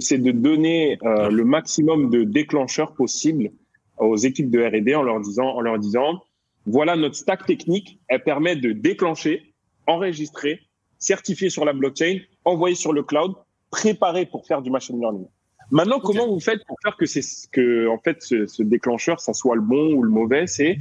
[0.00, 3.50] C'est de, donner euh, le maximum de déclencheurs possibles
[3.98, 6.22] aux équipes de R&D en leur disant, en leur disant,
[6.66, 9.52] voilà notre stack technique, elle permet de déclencher,
[9.86, 10.60] enregistrer,
[10.98, 13.34] certifier sur la blockchain, envoyer sur le cloud,
[13.70, 15.26] préparer pour faire du machine learning.
[15.70, 19.32] Maintenant, comment vous faites pour faire que c'est que en fait ce, ce, déclencheur, ça
[19.32, 20.46] soit le bon ou le mauvais?
[20.48, 20.78] C'est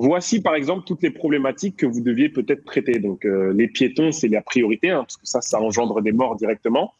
[0.00, 2.98] voici par exemple toutes les problématiques que vous deviez peut-être traiter.
[2.98, 6.36] Donc euh, les piétons, c'est la priorité hein, parce que ça, ça engendre des morts
[6.36, 6.92] directement.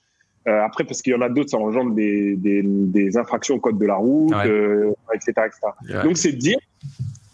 [0.46, 3.60] Euh, après, parce qu'il y en a d'autres, ça engendre des, des, des, infractions au
[3.60, 6.02] code de la route, euh, etc., etc.
[6.04, 6.58] Donc, c'est de dire,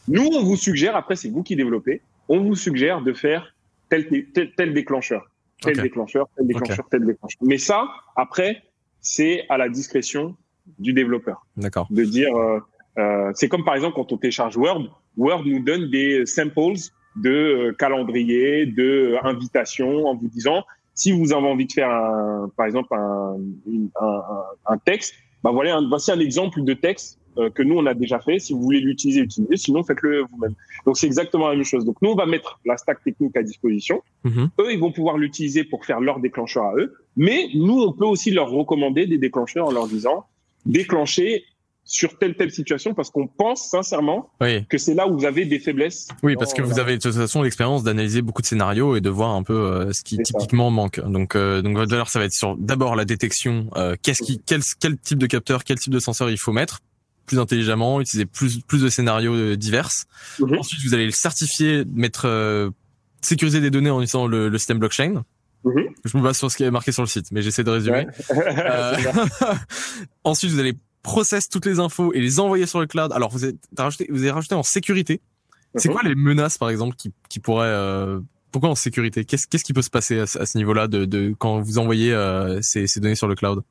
[0.09, 3.55] nous, on vous suggère, après, c'est vous qui développez, on vous suggère de faire
[3.88, 7.38] tel, tel, tel déclencheur, tel déclencheur, tel déclencheur, tel déclencheur.
[7.42, 8.62] Mais ça, après,
[9.00, 10.35] c'est à la discrétion
[10.79, 11.46] du développeur.
[11.57, 11.87] D'accord.
[11.90, 12.59] De dire, euh,
[12.98, 16.79] euh, c'est comme par exemple quand on télécharge Word, Word nous donne des samples
[17.16, 22.50] de euh, calendrier, de invitation en vous disant si vous avez envie de faire, un,
[22.57, 23.37] par exemple, un,
[24.00, 24.22] un,
[24.66, 28.20] un texte, ben voilà, voici un exemple de texte euh, que nous on a déjà
[28.20, 28.38] fait.
[28.38, 29.57] Si vous voulez l'utiliser, utilisez.
[29.57, 30.55] Sinon, faites-le vous-même.
[30.87, 31.85] Donc c'est exactement la même chose.
[31.85, 34.03] Donc nous on va mettre la stack technique à disposition.
[34.24, 34.48] Mm-hmm.
[34.61, 36.94] Eux, ils vont pouvoir l'utiliser pour faire leur déclencheur à eux.
[37.16, 40.27] Mais nous, on peut aussi leur recommander des déclencheurs en leur disant
[40.64, 41.44] déclencher
[41.84, 45.58] sur telle telle situation parce qu'on pense sincèrement que c'est là où vous avez des
[45.58, 46.08] faiblesses.
[46.22, 49.10] Oui, parce que vous avez de toute façon l'expérience d'analyser beaucoup de scénarios et de
[49.10, 51.00] voir un peu euh, ce qui typiquement manque.
[51.00, 54.40] Donc euh, donc votre valeur ça va être sur d'abord la détection, euh, qu'est-ce qui
[54.44, 56.80] quel quel type de capteur, quel type de senseur il faut mettre
[57.26, 59.90] plus intelligemment, utiliser plus plus de scénarios euh, divers.
[60.40, 60.58] Mhm.
[60.58, 62.72] Ensuite, vous allez le certifier, mettre
[63.20, 65.22] sécuriser des données en utilisant le, le système blockchain.
[65.64, 65.88] Mhm.
[66.04, 68.06] Je me base sur ce qui est marqué sur le site, mais j'essaie de résumer.
[70.24, 73.12] ensuite, vous allez processe toutes les infos et les envoyer sur le cloud.
[73.12, 75.20] Alors vous avez rajouté, vous avez rajouté en sécurité.
[75.76, 78.18] C'est quoi les menaces par exemple qui, qui pourraient euh,
[78.50, 79.24] pourquoi en sécurité?
[79.24, 82.60] Qu'est-ce qu'est-ce qui peut se passer à, ce niveau-là de, de quand vous envoyez euh,
[82.62, 83.62] ces, ces données sur le cloud?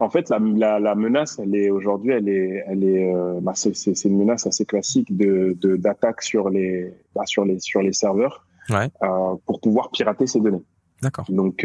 [0.00, 3.52] En fait, la, la, la menace, elle est aujourd'hui, elle est, elle est, euh, bah,
[3.54, 8.44] c'est une menace assez classique de d'attaque sur les bah, sur les sur les serveurs
[8.70, 8.90] ouais.
[9.02, 10.64] euh, pour pouvoir pirater ces données.
[11.00, 11.24] D'accord.
[11.28, 11.64] Donc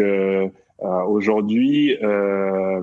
[0.82, 2.82] euh, euh, aujourd'hui, euh,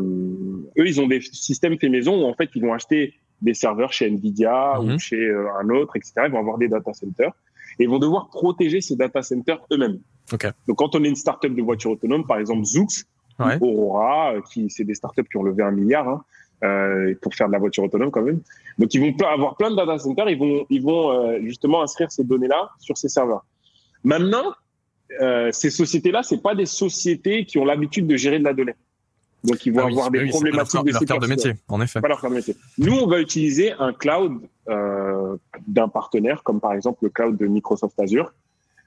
[0.79, 3.93] eux, ils ont des systèmes fait maison où en fait, ils vont acheter des serveurs
[3.93, 4.99] chez Nvidia ou mhm.
[4.99, 6.13] chez euh, un autre, etc.
[6.27, 7.33] Ils vont avoir des data centers
[7.79, 9.99] et ils vont devoir protéger ces data centers eux-mêmes.
[10.33, 10.51] Okay.
[10.67, 13.05] Donc, quand on est une startup de voitures autonomes, par exemple Zoox,
[13.39, 13.59] ouais.
[13.61, 16.25] Aurora, qui c'est des startups qui ont levé un milliard hein,
[16.65, 18.41] euh, pour faire de la voiture autonome quand même.
[18.79, 20.29] Donc, ils vont avoir plein de data centers.
[20.29, 23.45] Ils vont, ils vont euh, justement inscrire ces données-là sur ces serveurs.
[24.05, 24.55] Maintenant,
[25.21, 28.75] euh, ces sociétés-là, c'est pas des sociétés qui ont l'habitude de gérer de la donnée.
[29.45, 32.01] Donc, ils vont ah avoir des problématiques de leur de métier, en effet.
[32.01, 32.57] Pas leur de métier.
[32.79, 35.37] Nous, on va utiliser un cloud euh,
[35.69, 38.35] d'un partenaire, comme par exemple le cloud de Microsoft Azure,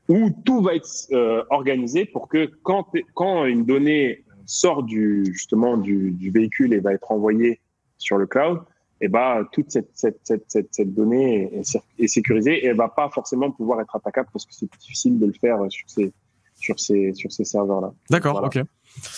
[0.09, 5.77] où tout va être euh, organisé pour que quand, quand une donnée sort du justement
[5.77, 7.61] du, du, véhicule et va être envoyée
[7.99, 8.59] sur le cloud,
[9.01, 12.89] eh ben toute cette, cette, cette, cette, cette donnée est, est, sécurisée et elle va
[12.89, 16.11] pas forcément pouvoir être attaquable parce que c'est difficile de le faire sur ces
[16.55, 17.93] sur ces sur ces serveurs là.
[18.09, 18.61] D'accord, ok.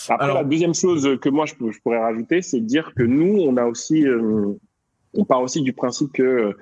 [0.08, 3.40] Après la deuxième chose que moi je, je pourrais rajouter, c'est de dire que nous
[3.40, 4.52] on a aussi euh,
[5.14, 6.56] on part aussi du principe que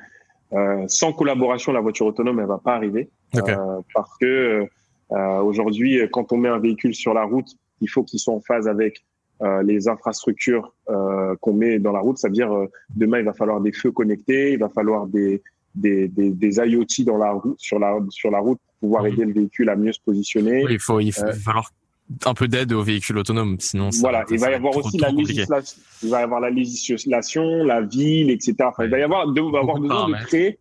[0.52, 3.52] euh, sans collaboration la voiture autonome elle va pas arriver okay.
[3.52, 4.66] euh, parce que
[5.12, 7.48] euh, aujourd'hui quand on met un véhicule sur la route
[7.80, 9.04] il faut qu'il soit en phase avec
[9.42, 12.18] euh, les infrastructures euh, qu'on met dans la route.
[12.18, 15.42] Ça veut dire euh, demain il va falloir des feux connectés, il va falloir des
[15.74, 19.24] des, des, des IoT dans la route sur la sur la route pour pouvoir aider
[19.24, 20.64] le véhicule à mieux se positionner.
[20.64, 21.70] Oui, il faut il, va falloir
[22.26, 24.24] un peu d'aide aux véhicules autonomes, sinon ça, voilà.
[24.30, 28.30] il va y avoir aussi la législation, il va y avoir la législation, la ville,
[28.30, 28.56] etc.
[28.64, 30.58] Enfin, Il va y avoir, de, va avoir besoin de créer,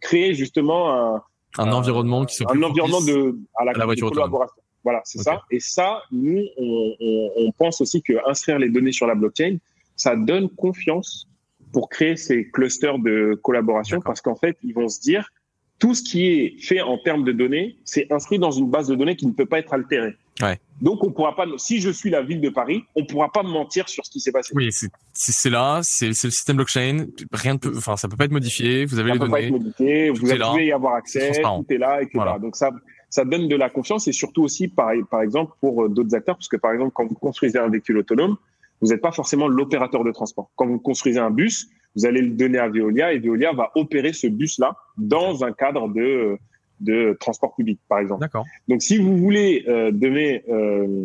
[0.00, 1.22] créer justement un,
[1.58, 4.62] un environnement qui un environnement de à la, voiture collaboration.
[4.84, 5.42] Voilà, c'est ça.
[5.50, 9.56] Et ça, nous, on, on, on pense aussi que inscrire les données sur la blockchain,
[9.96, 11.28] ça donne confiance
[11.72, 15.30] pour créer ces clusters de collaboration parce qu'en fait, ils vont se dire
[15.78, 18.96] tout ce qui est fait en termes de données, c'est inscrit dans une base de
[18.96, 20.16] données qui ne peut pas être altérée.
[20.40, 20.58] Ouais.
[20.80, 23.88] Donc, on pourra pas, si je suis la ville de Paris, on pourra pas mentir
[23.88, 24.52] sur ce qui s'est passé.
[24.54, 28.24] Oui, si c'est là, c'est le système blockchain, rien ne peut, enfin, ça peut pas
[28.24, 29.32] être modifié, vous avez ça les peut données.
[29.32, 32.10] Pas être modifié, vous pouvez y avoir accès, tout est là, etc.
[32.14, 32.38] Voilà.
[32.38, 32.70] Donc, ça,
[33.10, 36.36] ça donne de la confiance et surtout aussi, par, par exemple, pour euh, d'autres acteurs,
[36.36, 38.36] parce que par exemple, quand vous construisez un véhicule autonome,
[38.80, 40.50] vous n'êtes pas forcément l'opérateur de transport.
[40.56, 44.12] Quand vous construisez un bus, vous allez le donner à Veolia et Veolia va opérer
[44.12, 46.38] ce bus-là dans un cadre de,
[46.80, 48.20] de transport public, par exemple.
[48.20, 48.44] D'accord.
[48.68, 51.04] Donc, si vous voulez euh, donner, euh,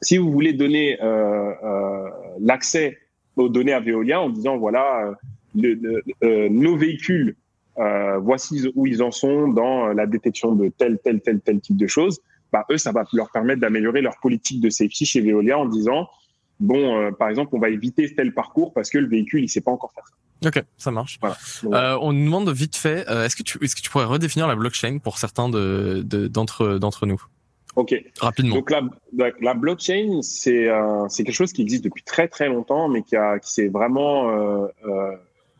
[0.00, 2.98] si vous voulez donner euh, euh l'accès
[3.36, 5.14] aux données à Veolia en disant voilà, euh,
[5.54, 7.36] le, le, nos véhicules,
[7.76, 11.86] voici où ils en sont dans la détection de tel, tel, tel, tel type de
[11.86, 12.20] choses.
[12.52, 16.08] Bah, eux, ça va leur permettre d'améliorer leur politique de safety chez Veolia en disant
[16.60, 19.60] bon, euh, par exemple, on va éviter tel parcours parce que le véhicule, il sait
[19.60, 20.14] pas encore faire ça.
[20.48, 21.18] Ok, ça marche.
[21.20, 21.36] Voilà.
[21.94, 24.46] Euh, on nous demande vite fait, euh, est-ce que tu est-ce que tu pourrais redéfinir
[24.46, 27.22] la blockchain pour certains de d'entre d'entre nous?
[27.76, 27.94] Ok.
[28.20, 28.56] Rapidement.
[28.56, 28.82] Donc la
[29.40, 33.16] la blockchain c'est euh, c'est quelque chose qui existe depuis très très longtemps, mais qui
[33.16, 35.16] a qui s'est vraiment euh, euh,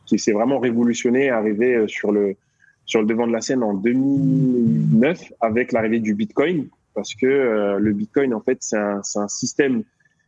[0.07, 2.37] qui s'est vraiment révolutionné, arrivé sur le
[2.87, 7.93] sur le devant de la scène en 2009 avec l'arrivée du Bitcoin, parce que le
[7.93, 9.85] Bitcoin en fait c'est un c'est un système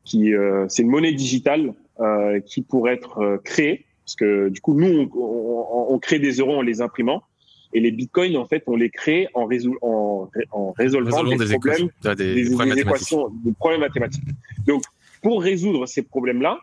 [0.07, 3.85] qui euh, c'est une monnaie digitale euh, qui pourrait être euh, créée.
[4.07, 7.25] Parce que du coup nous on, on, on, crée des euros en les imprimant.
[7.73, 11.37] Et les bitcoins en fait on les crée en, résol en, en résolvant des, des,
[11.37, 14.25] problèmes équations, des, des, problèmes équations des problèmes mathématiques.
[14.67, 14.85] Donc
[15.21, 16.61] pour résoudre ces problèmes là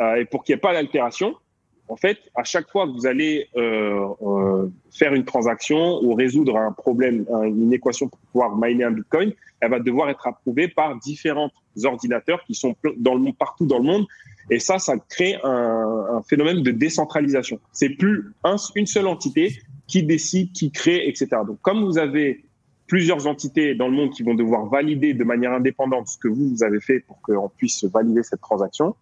[0.00, 1.34] euh, et pour qu'il n'y ait pas d'altération
[1.88, 6.56] en fait, à chaque fois que vous allez euh, euh, faire une transaction ou résoudre
[6.56, 10.98] un problème, une équation pour pouvoir miner un Bitcoin, elle va devoir être approuvée par
[10.98, 11.50] différents
[11.84, 14.06] ordinateurs qui sont dans le monde, partout dans le monde.
[14.50, 17.60] Et ça, ça crée un, phénomène de décentralisation.
[17.72, 19.54] C'est plus un, une seule entité
[19.86, 21.28] qui décide, qui crée, etc.
[21.46, 22.44] Donc, comme vous avez
[22.86, 26.50] plusieurs entités dans le monde qui vont devoir valider de manière indépendante ce que vous,
[26.50, 28.94] vous avez fait pour qu'on puisse valider cette transaction,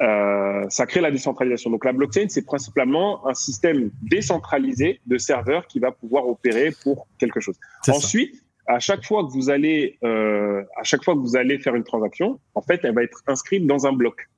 [0.00, 1.70] euh, ça crée la décentralisation.
[1.70, 7.06] Donc la blockchain, c'est principalement un système décentralisé de serveurs qui va pouvoir opérer pour
[7.18, 7.56] quelque chose.
[7.88, 8.34] Ensuite,
[8.66, 8.74] ça.
[8.74, 11.84] à chaque fois que vous allez, euh, à chaque fois que vous allez faire une
[11.84, 14.28] transaction, en fait, elle va être inscrite dans un bloc.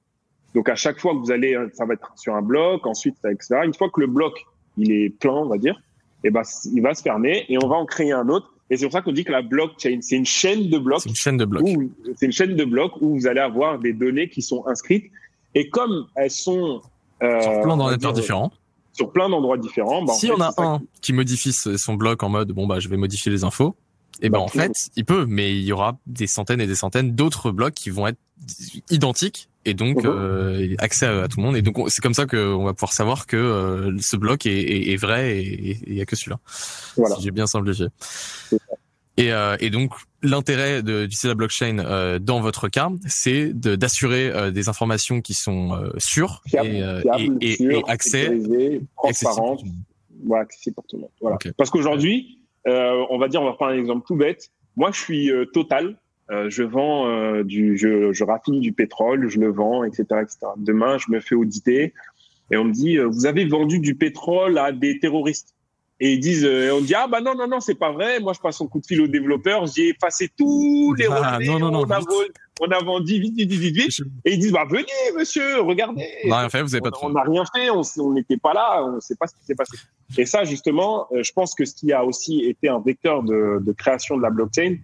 [0.54, 3.60] Donc à chaque fois que vous allez, ça va être sur un bloc, ensuite, etc.
[3.64, 4.46] Une fois que le bloc
[4.78, 5.80] il est plein, on va dire,
[6.24, 6.42] et eh ben
[6.72, 8.52] il va se fermer et on va en créer un autre.
[8.68, 11.00] Et c'est pour ça qu'on dit que la blockchain, c'est une chaîne de blocs.
[11.02, 11.68] C'est une chaîne de blocs.
[12.16, 15.10] C'est une chaîne de blocs où vous allez avoir des données qui sont inscrites
[15.56, 16.82] et comme elles sont
[17.22, 18.52] euh, sur plein d'ordinateurs différents,
[18.92, 22.52] sur plein d'endroits différents, bah, si on a un qui modifie son bloc en mode
[22.52, 23.74] bon bah je vais modifier les infos,
[24.20, 26.74] et ben bah, en fait il peut, mais il y aura des centaines et des
[26.74, 28.18] centaines d'autres blocs qui vont être
[28.90, 30.06] identiques et donc -huh.
[30.06, 31.56] euh, accès à, à, tout le monde.
[31.56, 34.92] Et donc c'est comme ça qu'on va pouvoir savoir que euh, ce bloc est, est,
[34.92, 36.38] est vrai et il y a que celui-là.
[36.96, 37.16] Voilà.
[37.16, 37.88] Si j'ai bien simplifié.
[39.16, 44.50] Et, euh, et, donc l'intérêt d'utiliser la blockchain euh, dans votre cas, c'est d'assurer euh,
[44.50, 48.38] des informations qui sont euh, sûres fiable, et, fiable, et, sûr, et, accès
[48.96, 49.62] transparentes,
[50.24, 51.10] voilà, accessible pour tout le monde.
[51.20, 51.36] Voilà.
[51.36, 51.52] Okay.
[51.56, 54.50] Parce qu'aujourd'hui, on va dire, on va prendre un exemple tout bête.
[54.76, 55.96] Moi, je suis Total.
[56.28, 60.38] je vends du, je, je, raffine du pétrole, je le vends, etc., etc.
[60.56, 61.94] Demain, je me fais auditer
[62.50, 65.55] et on me dit, vous avez vendu du pétrole à des terroristes
[65.98, 68.20] et ils disent euh, on dit ah bah non non non c'est pas vrai.
[68.20, 71.58] Moi je passe un coup de fil aux développeurs j'ai effacé tous les ah, non,
[71.58, 74.00] non, non, on, a vendu, on a vendu vite vite vite vite.
[74.24, 74.84] Et ils disent bah venez
[75.16, 76.06] monsieur regardez.
[76.24, 77.70] On n'a rien fait vous avez pas on n'a rien fait.
[77.70, 78.84] On n'était pas là.
[78.84, 79.78] On sait pas ce qui s'est passé.
[80.18, 83.62] Et ça justement euh, je pense que ce qui a aussi été un vecteur de,
[83.64, 84.76] de création de la blockchain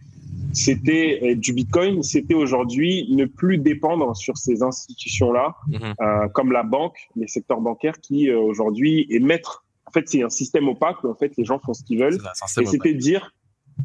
[0.52, 5.56] c'était du Bitcoin, c'était aujourd'hui ne plus dépendre sur ces institutions-là,
[6.00, 9.60] euh, comme la banque, les secteurs bancaires qui euh, aujourd'hui émettent
[9.92, 12.18] en fait, c'est un système opaque où en fait les gens font ce qu'ils veulent.
[12.60, 13.34] Et c'était de dire,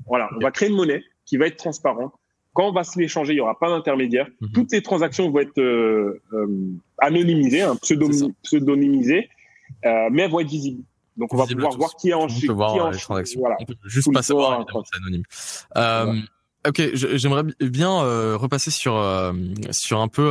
[0.06, 2.14] voilà, on va créer une monnaie qui va être transparente.
[2.54, 4.28] Quand on va se l'échanger, il y aura pas d'intermédiaire.
[4.28, 4.52] Mm -hmm.
[4.54, 6.48] Toutes les transactions vont être euh, euh,
[6.98, 9.30] anonymisées, hein, pseudonymisées,
[9.86, 10.84] euh, mais elles vont être visibles.
[11.18, 12.98] Donc on va pouvoir voir qui est en on peut voir qui est en les
[13.00, 13.42] transactions.
[13.42, 13.58] Voilà.
[13.60, 15.24] On peut juste pas savoir, c'est anonyme.
[15.76, 16.22] Euh,
[16.68, 17.90] ok, j'aimerais bien
[18.36, 18.94] repasser sur
[19.72, 20.24] sur un peu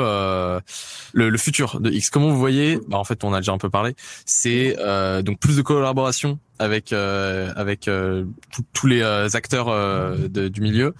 [1.12, 2.10] le, le, futur de X.
[2.10, 3.94] Comment vous voyez bah, En fait, on a déjà un peu parlé.
[4.24, 4.76] C'est
[5.24, 7.90] donc plus de collaboration avec avec
[8.72, 9.02] tous les
[9.36, 10.94] acteurs du milieu.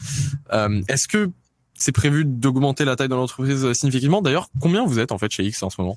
[0.88, 1.31] Est-ce que
[1.75, 4.22] c'est prévu d'augmenter la taille de l'entreprise significativement?
[4.22, 5.96] D'ailleurs, combien vous êtes en fait chez X en ce moment?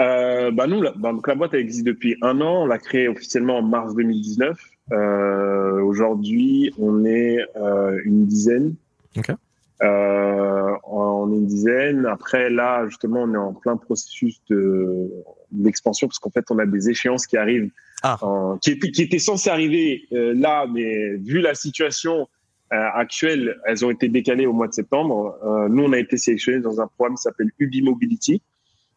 [0.00, 2.62] Euh, bah nous, la, bah, donc la boîte elle existe depuis un an.
[2.62, 4.58] On l'a créée officiellement en mars 2019.
[4.90, 8.74] Euh, Aujourd'hui, on est euh, une dizaine.
[9.16, 9.34] Okay.
[9.82, 12.06] Euh, on est une dizaine.
[12.06, 15.10] Après, là, justement, on est en plein processus de
[15.50, 17.70] d'expansion parce qu'en fait, on a des échéances qui arrivent,
[18.02, 18.18] ah.
[18.62, 22.26] qui, étaient, qui étaient censées arriver euh, là, mais vu la situation
[22.72, 25.36] euh, actuelles, elles ont été décalées au mois de septembre.
[25.44, 28.40] Euh, nous, on a été sélectionnés dans un programme qui s'appelle Ubi Mobility,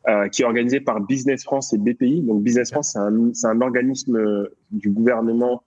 [0.07, 2.21] euh, qui est organisé par Business France et BPI.
[2.21, 5.61] Donc, Business France, c'est un, c'est un organisme du gouvernement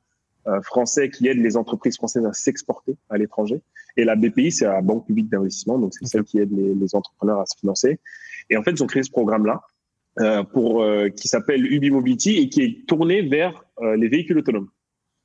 [0.63, 3.61] français qui aide les entreprises françaises à s'exporter à l'étranger.
[3.97, 6.95] Et la BPI, c'est la Banque publique d'investissement, donc c'est celle qui aide les, les,
[6.95, 7.99] entrepreneurs à se financer.
[8.51, 9.63] Et en fait, ils ont créé ce programme-là
[10.21, 10.85] euh, pour
[11.17, 13.65] qui s'appelle Ubi Mobility et qui est tourné vers
[13.97, 14.69] les véhicules autonomes.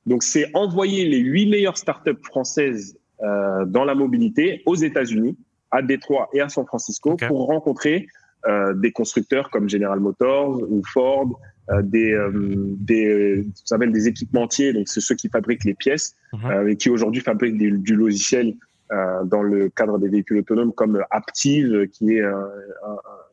[0.06, 5.38] Donc, c'est envoyer les huit meilleures startups françaises euh, dans la mobilité aux États-Unis,
[5.70, 8.06] à Détroit et à San Francisco, pour rencontrer
[8.46, 12.30] euh, des constructeurs comme General Motors ou Ford, euh, des, euh,
[12.78, 16.90] des, ça s'appelle des équipementiers, donc c'est ceux qui fabriquent les pièces euh, et qui
[16.90, 18.54] aujourd'hui fabriquent du, du logiciel
[18.92, 22.22] euh, dans le cadre des véhicules autonomes, comme Aptiv, qui est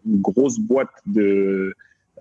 [0.06, 1.74] une grosse boîte de,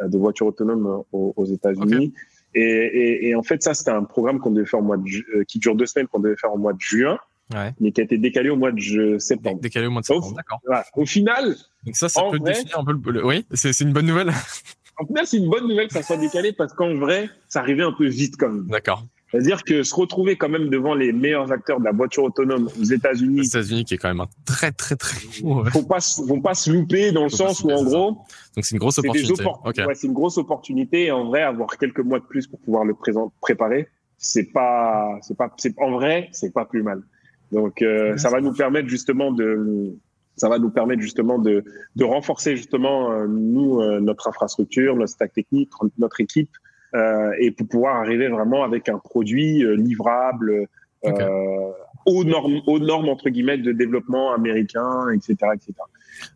[0.05, 2.13] de voitures autonomes aux, aux États-Unis.
[2.55, 5.05] Et, et, et, en fait, ça, c'était un programme qu'on devait faire au mois de
[5.37, 7.17] euh, qui dure deux semaines, qu'on devait faire au mois de juin,
[7.55, 7.73] ouais.
[7.79, 9.61] mais qui a été décalé au mois de septembre.
[9.61, 10.61] Décalé au mois de septembre, d'accord.
[10.67, 10.85] Voilà.
[10.97, 11.55] Au final,
[11.87, 13.25] donc ça, ça peut vrai, définir un peu le.
[13.25, 14.33] Oui, c'est une bonne nouvelle.
[15.01, 17.83] En final, c'est une bonne nouvelle que ça soit décalé parce qu'en vrai, ça arrivait
[17.83, 18.67] un peu vite quand même.
[18.67, 19.07] D'accord.
[19.31, 22.85] C'est-à-dire que se retrouver quand même devant les meilleurs acteurs de la voiture autonome aux
[22.85, 23.41] États-Unis.
[23.41, 25.19] Les États-Unis, qui est quand même un très très très.
[25.43, 25.71] Ouais.
[25.71, 28.11] Faut pas, faut pas se louper dans le sens où en gros.
[28.55, 29.43] Donc c'est une grosse opportunité.
[29.65, 29.85] Okay.
[29.85, 31.07] Ouais, c'est une grosse opportunité.
[31.07, 35.19] Et en vrai, avoir quelques mois de plus pour pouvoir le présent, préparer, c'est pas,
[35.23, 37.03] c'est pas, c'est en vrai, c'est pas plus mal.
[37.53, 39.97] Donc euh, ça va nous permettre justement de,
[40.41, 41.65] ça va nous permettre justement de,
[41.97, 46.51] de renforcer justement euh, nous euh, notre infrastructure, notre stack technique, notre équipe
[46.95, 50.67] euh, et pour pouvoir arriver vraiment avec un produit euh, livrable
[51.03, 51.23] okay.
[51.23, 51.73] Euh,
[52.07, 55.75] aux normes, aux normes entre guillemets de développement américain, etc., etc.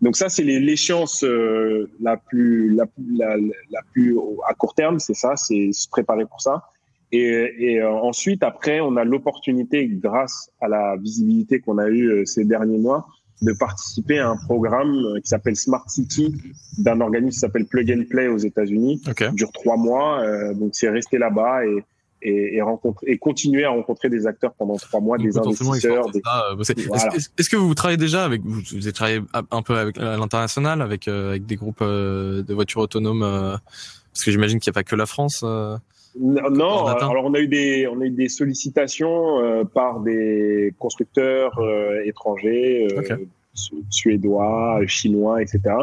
[0.03, 2.85] Donc ça, c'est l'échéance euh, la plus la,
[3.17, 6.65] la, la, plus à court terme, c'est ça, c'est se préparer pour ça.
[7.13, 12.27] Et, et euh, ensuite, après, on a l'opportunité, grâce à la visibilité qu'on a eue
[12.27, 13.07] ces derniers mois,
[13.43, 16.35] de participer à un programme qui s'appelle Smart City
[16.79, 19.03] d'un organisme qui s'appelle Plug and Play aux États-Unis.
[19.09, 19.31] Okay.
[19.33, 20.21] dure trois mois.
[20.21, 21.85] Euh, donc c'est rester là-bas et,
[22.25, 26.11] et, et, rencontrer et continuer à rencontrer des acteurs pendant trois mois, donc, des investisseurs.
[26.11, 26.21] Des...
[26.21, 26.55] Euh,
[26.87, 27.15] voilà.
[27.15, 29.21] Est-ce est que vous travaillez déjà avec vous, vous avez travaillé
[29.51, 33.57] un peu avec à l'international avec euh, avec des groupes euh, de voitures autonomes euh,
[34.13, 35.45] parce que j'imagine qu'il n'y a pas que la France.
[36.17, 41.59] Non, alors on a eu des on a eu des sollicitations euh, par des constructeurs
[41.59, 43.29] euh, étrangers, euh, okay.
[43.91, 45.75] suédois, chinois, etc.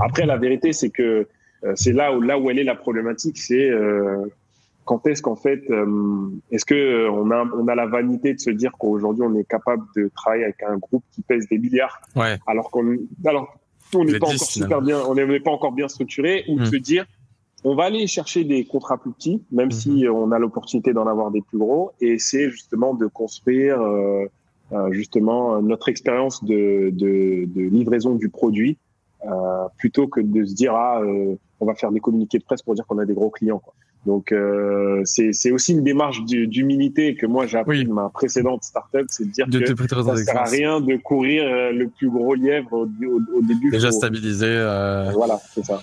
[0.00, 1.26] Après, la vérité, c'est que
[1.74, 3.70] c'est là où là où elle est la problématique, c'est
[4.84, 5.64] quand est-ce qu'en fait,
[6.50, 9.82] est-ce que on a on a la vanité de se dire qu'aujourd'hui on est capable
[9.96, 12.38] de travailler avec un groupe qui pèse des milliards, ouais.
[12.46, 13.58] alors qu'on alors
[13.94, 16.60] on n'est pas encore super bien, on n'est pas encore bien structuré, ou Hmm.
[16.60, 17.06] de se dire
[17.64, 21.30] on va aller chercher des contrats plus petits, même si on a l'opportunité d'en avoir
[21.30, 24.26] des plus gros, et c'est justement de construire euh,
[24.72, 28.76] euh, justement notre expérience de, de, de, livraison du produit
[29.24, 32.62] euh, plutôt que de se dire ah euh, on va faire des communiqués de presse
[32.62, 33.58] pour dire qu'on a des gros clients.
[33.58, 33.74] Quoi.
[34.06, 37.84] Donc euh, c'est aussi une démarche d'humilité que moi j'ai appris Oui.
[37.84, 41.42] de ma précédente startup, c'est de dire De que ça sert à rien de courir
[41.44, 43.70] euh, le plus gros lièvre au, au, au début.
[43.70, 44.46] Déjà Faut- stabilisé.
[44.48, 45.82] euh, Voilà, c'est ça.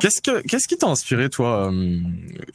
[0.00, 1.98] Qu'est-ce que qu'est-ce qui t'a inspiré toi euh,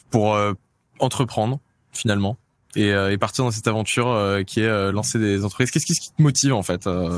[0.09, 0.53] pour euh,
[0.99, 1.59] entreprendre
[1.91, 2.37] finalement
[2.75, 5.69] et, euh, et partir dans cette aventure euh, qui est euh, lancer des entreprises?
[5.69, 7.09] Qu'est-ce qui, te motive en fait euh,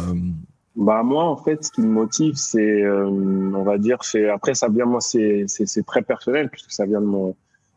[0.76, 4.54] Bah moi en fait ce qui me motive c'est euh, on va dire c'est après
[4.56, 7.36] ça vient moi c'est c'est c'est très personnel puisque ça vient de mon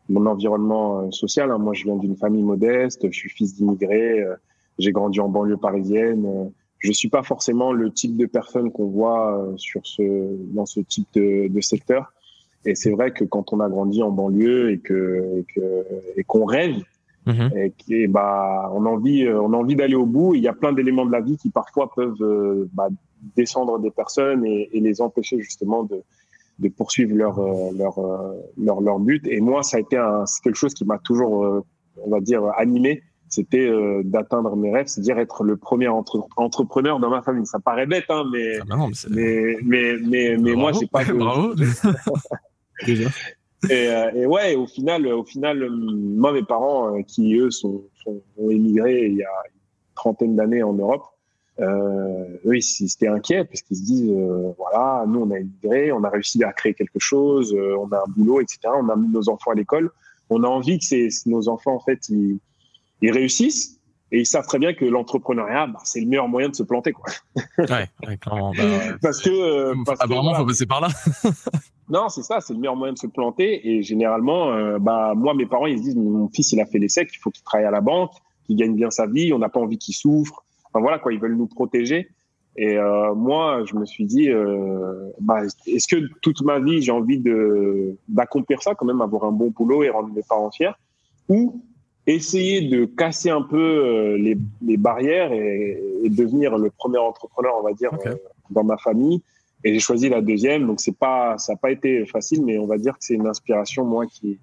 [0.09, 1.57] mon environnement euh, social hein.
[1.57, 4.35] moi je viens d'une famille modeste je suis fils d'immigrés euh,
[4.77, 6.49] j'ai grandi en banlieue parisienne euh,
[6.79, 10.03] je suis pas forcément le type de personne qu'on voit euh, sur ce
[10.53, 12.13] dans ce type de, de secteur
[12.65, 15.85] et c'est vrai que quand on a grandi en banlieue et que et que
[16.17, 16.81] et qu'on rêve
[17.25, 17.51] Mhm.
[17.57, 20.53] et qui bah on a envie on a envie d'aller au bout il y a
[20.53, 22.87] plein d'éléments de la vie qui parfois peuvent bah,
[23.35, 26.01] descendre des personnes et, et, les empêcher justement de
[26.59, 30.25] de poursuivre leur euh, leur, euh, leur leur but et moi ça a été un,
[30.25, 31.63] c'est quelque chose qui m'a toujours euh,
[32.05, 37.09] on va dire animé c'était euh, d'atteindre mes rêves, c'est-à-dire être le premier entrepreneur dans
[37.09, 37.45] ma famille.
[37.45, 38.75] Ça paraît bête, hein, mais, ah bah
[39.09, 41.03] mais, mais, mais, mais, moi, j'ai pas.
[41.13, 41.53] Bravo.
[42.87, 43.05] et,
[43.71, 48.49] euh, et, ouais, au final, au final, moi, mes parents, qui eux sont, sont, ont
[48.49, 49.59] émigré il y a une
[49.95, 51.03] trentaine d'années en Europe,
[51.61, 54.13] eux, ils étaient inquiets parce qu'ils se disent,
[54.57, 58.11] voilà, nous, on a émigré, on a réussi à créer quelque chose, on a un
[58.15, 58.59] boulot, etc.
[58.75, 59.91] On a mis nos enfants à l'école.
[60.29, 62.39] On a envie que ces, nos enfants, en fait, ils
[63.01, 63.79] ils réussissent
[64.11, 66.93] et ils savent très bien que l'entrepreneuriat, bah, c'est le meilleur moyen de se planter,
[66.93, 67.05] quoi.
[67.59, 68.53] ouais, clairement.
[68.57, 68.63] Bah,
[69.01, 70.87] parce que, euh, parce apparemment, faut passer par là.
[71.89, 73.69] non, c'est ça, c'est le meilleur moyen de se planter.
[73.69, 76.79] Et généralement, euh, bah, moi, mes parents, ils se disent, mon fils, il a fait
[76.79, 78.11] l'essai, il faut qu'il travaille à la banque,
[78.45, 80.43] qu'il gagne bien sa vie, on n'a pas envie qu'il souffre.
[80.71, 82.09] Enfin voilà, quoi, ils veulent nous protéger.
[82.55, 86.91] Et euh, moi, je me suis dit, euh, bah, est-ce que toute ma vie, j'ai
[86.91, 90.71] envie de d'accomplir ça, quand même, avoir un bon boulot et rendre mes parents fiers,
[91.29, 91.61] ou
[92.05, 97.53] essayer de casser un peu euh, les, les barrières et, et, devenir le premier entrepreneur,
[97.59, 98.15] on va dire, euh,
[98.49, 99.21] dans ma famille.
[99.63, 102.65] Et j'ai choisi la deuxième, donc c'est pas, ça n'a pas été facile, mais on
[102.65, 104.39] va dire que c'est une inspiration moi qui,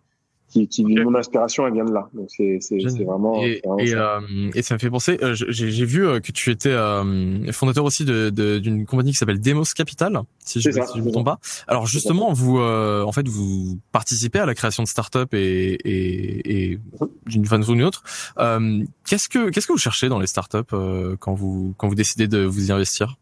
[0.48, 2.08] qui, qui mon inspiration elle vient de là.
[2.14, 4.16] Donc c'est c'est vraiment et, et, ça.
[4.16, 7.84] Euh, et, ça me fait penser euh, j'ai vu euh, que tu étais euh, fondateur
[7.84, 11.38] aussi de d'une compagnie qui s'appelle Demos Capital si je, ne me trompe pas.
[11.66, 16.80] Alors justement vous en fait vous participez à la création de start-up et et, et
[17.26, 18.02] d'une façon ou d'une autre.
[19.06, 20.72] Qu'est-ce que qu'est-ce que vous cherchez dans les start-up
[21.18, 23.16] quand vous quand vous décidez de vous y investir?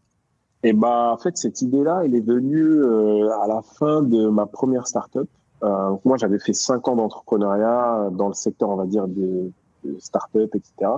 [0.63, 4.45] Et bah en fait cette idée là elle est venue à la fin de ma
[4.45, 5.27] première start-up
[5.63, 9.51] euh, moi, j'avais fait cinq ans d'entrepreneuriat dans le secteur, on va dire, de,
[9.83, 10.91] de start-up, etc.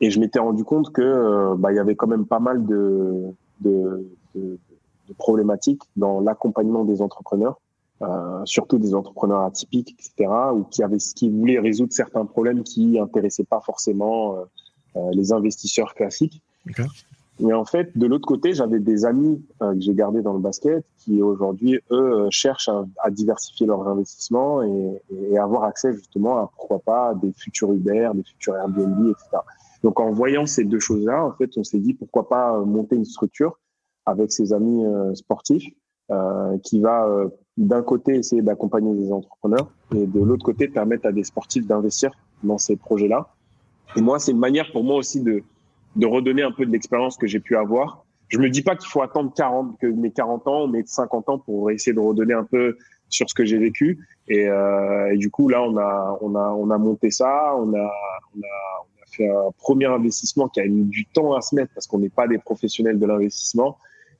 [0.00, 2.64] Et je m'étais rendu compte que euh, bah, il y avait quand même pas mal
[2.64, 3.26] de,
[3.60, 4.58] de, de,
[5.08, 7.60] de problématiques dans l'accompagnement des entrepreneurs,
[8.02, 12.98] euh, surtout des entrepreneurs atypiques, etc., ou qui avaient, qui voulaient résoudre certains problèmes qui
[12.98, 14.44] intéressaient pas forcément euh,
[14.96, 16.42] euh les investisseurs classiques.
[16.68, 16.84] Okay.
[17.40, 20.40] Mais en fait, de l'autre côté, j'avais des amis euh, que j'ai gardés dans le
[20.40, 26.36] basket qui aujourd'hui, eux, euh, cherchent à, diversifier leurs investissements et, et, avoir accès justement
[26.38, 29.38] à, pourquoi pas, des futurs Uber, des futurs Airbnb, etc.
[29.82, 32.96] Donc en voyant ces deux choses-là, en fait, on s'est dit pourquoi pas euh, monter
[32.96, 33.58] une structure
[34.06, 35.72] avec ses amis euh, sportifs
[36.10, 37.08] euh, qui va
[37.56, 42.10] d'un côté essayer d'accompagner les entrepreneurs et de l'autre côté permettre à des sportifs d'investir
[42.42, 43.28] dans ces projets-là.
[43.96, 45.42] Et moi, c'est une manière pour moi aussi de
[45.96, 48.04] de redonner un peu de l'expérience que j'ai pu avoir.
[48.28, 51.38] Je me dis pas qu'il faut attendre 40, que mes 40 ans, mais 50 ans
[51.38, 52.76] pour essayer de redonner un peu
[53.08, 54.06] sur ce que j'ai vécu.
[54.28, 57.54] Et, euh, du coup, là, on a, on a, on a monté ça.
[57.56, 57.90] On a,
[58.36, 61.56] on a, on a fait un premier investissement qui a mis du temps à se
[61.56, 63.78] mettre parce qu'on n'est pas des professionnels de l'investissement.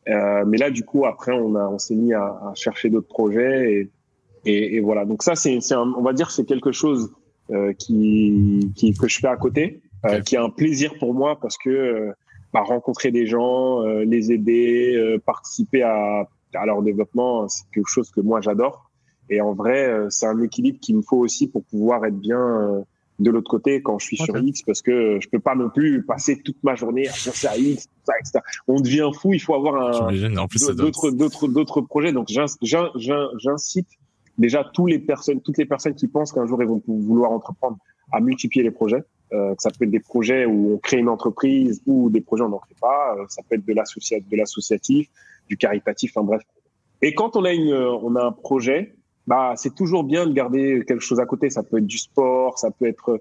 [0.09, 3.09] Euh, mais là, du coup, après, on a, on s'est mis à, à chercher d'autres
[3.09, 3.91] projets et,
[4.45, 5.05] et, et, voilà.
[5.05, 7.13] Donc ça, c'est, on va dire, c'est quelque chose
[7.51, 9.81] euh, qui, qui, que je fais à côté.
[10.07, 12.13] Euh, qui est un plaisir pour moi parce que euh,
[12.55, 18.11] bah, rencontrer des gens, euh, les aider, participer à, à leur développement, c'est quelque chose
[18.11, 18.91] que moi j'adore.
[19.29, 22.83] Et en vrai, c'est un équilibre qu'il me faut aussi pour pouvoir être bien
[23.21, 26.03] de l'autre côté quand je suis sur X parce que je peux pas non plus
[26.05, 28.41] passer toute ma journée à penser à X, ça, etc.
[28.67, 30.11] On devient fou, il faut avoir
[30.75, 32.13] d'autres d'autres d'autres projets.
[32.13, 32.29] Donc
[32.63, 33.89] j'incite
[34.37, 37.77] déjà tous les personnes, toutes les personnes qui pensent qu'un jour ils vont vouloir entreprendre
[38.11, 41.83] à multiplier les projets euh, ça peut être des projets où on crée une entreprise
[41.87, 43.15] ou des projets où on n'en crée pas.
[43.17, 45.09] Euh, ça peut être de l'associatif, de l'associatif,
[45.49, 46.43] du caritatif, enfin bref.
[47.03, 48.95] Et quand on a une, euh, on a un projet,
[49.27, 51.49] bah c'est toujours bien de garder quelque chose à côté.
[51.49, 53.21] Ça peut être du sport, ça peut être,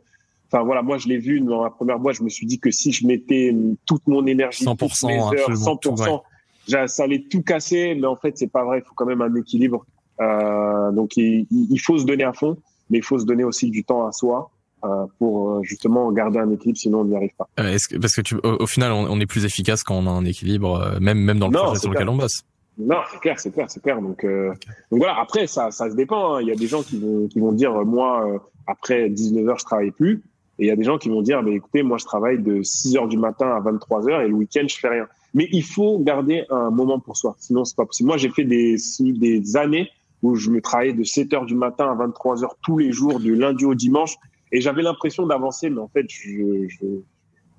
[0.52, 2.72] enfin voilà, moi je l'ai vu dans la première boîte, je me suis dit que
[2.72, 3.56] si je mettais
[3.86, 6.24] toute mon énergie, 100%, toutes mes heures,
[6.68, 7.94] 100%, ça allait tout casser.
[7.94, 8.80] Mais en fait c'est pas vrai.
[8.80, 9.86] Il faut quand même un équilibre.
[10.22, 12.58] Euh, donc il, il, faut se donner à fond,
[12.90, 14.52] mais il faut se donner aussi du temps à soi.
[14.86, 17.50] Euh, pour euh, justement garder un équilibre, sinon on n'y arrive pas.
[17.60, 20.10] Euh, est-ce que, parce que tu, au, final, on, est plus efficace quand on a
[20.10, 22.44] un équilibre, même même dans le projet sur lequel on bosse.
[22.78, 24.02] Non, c'est clair, c'est clair, c'est clair.
[24.02, 25.20] Donc, donc voilà.
[25.20, 26.36] Après, ça, ça se dépend.
[26.36, 26.42] Hein.
[26.42, 29.66] Il y a des gens qui vont, qui vont dire, moi, après 19 heures, je
[29.66, 30.24] travaille plus.
[30.60, 32.64] Et il y a des gens qui vont dire, bah, écoutez, moi, je travaille de
[32.64, 35.08] 6 heures du matin à 23 heures et le week-end, je fais rien.
[35.34, 37.36] Mais il faut garder un moment pour soi.
[37.40, 38.08] Sinon, c'est pas possible.
[38.08, 39.90] Moi, j'ai fait des, des années
[40.22, 43.20] où je me travaillais de 7 heures du matin à 23 heures tous les jours,
[43.20, 44.16] du lundi au dimanche.
[44.52, 46.86] Et j'avais l'impression d'avancer, mais en fait, je, je,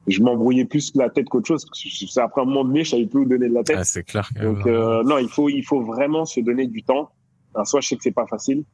[0.06, 1.66] je m'embrouillais plus la tête qu'autre chose.
[1.72, 3.76] C'est après un moment donné, je savais plus où donner de la tête.
[3.78, 4.28] Ah, c'est clair.
[4.40, 7.10] Donc euh, non, il faut il faut vraiment se donner du temps.
[7.54, 8.64] Alors, soit je sais que c'est pas facile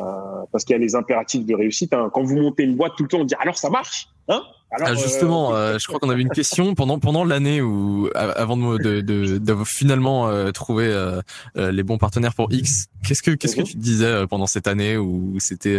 [0.00, 0.06] euh,
[0.52, 1.92] parce qu'il y a les impératifs de réussite.
[1.94, 2.10] Hein.
[2.12, 4.42] Quand vous montez une boîte tout le temps, on dit alors ça marche, hein
[4.76, 8.10] alors, ah, justement, euh, euh je crois qu'on avait une question pendant pendant l'année où
[8.14, 11.22] avant de, de, de, finalement euh, trouver euh,
[11.54, 12.86] les bons partenaires pour X.
[13.06, 13.66] Qu'est-ce que qu'est-ce que mhm.
[13.66, 15.78] tu te disais pendant cette année où c'était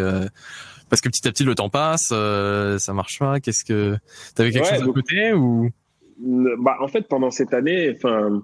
[0.90, 3.40] Parce que petit à petit le temps passe, euh, ça marche pas.
[3.40, 3.98] Qu'est-ce que
[4.36, 5.70] t'avais quelque chose à côté ou?
[6.18, 8.42] Bah, en fait pendant cette année, enfin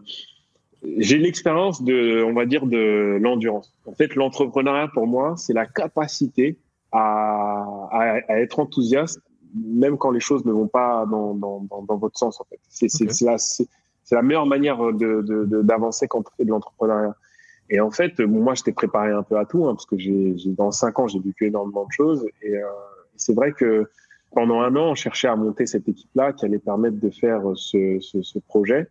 [0.98, 3.74] j'ai l'expérience de, on va dire, de l'endurance.
[3.86, 6.58] En fait, l'entrepreneuriat pour moi, c'est la capacité
[6.92, 9.22] à, à, à, être enthousiaste,
[9.56, 12.42] même quand les choses ne vont pas dans, dans, dans, dans votre sens.
[12.42, 13.38] En fait, c'est c'est la,
[14.12, 15.22] la meilleure manière de
[15.62, 17.16] d'avancer quand on fait de l'entrepreneuriat.
[17.72, 20.72] Et en fait, moi, j'étais préparé un peu à tout, hein, parce que j'ai dans
[20.72, 22.28] cinq ans, j'ai vécu énormément de choses.
[22.44, 22.68] Et euh,
[23.16, 23.90] c'est vrai que
[24.36, 27.98] pendant un an, on cherchait à monter cette équipe-là qui allait permettre de faire ce,
[28.02, 28.88] ce, ce projet.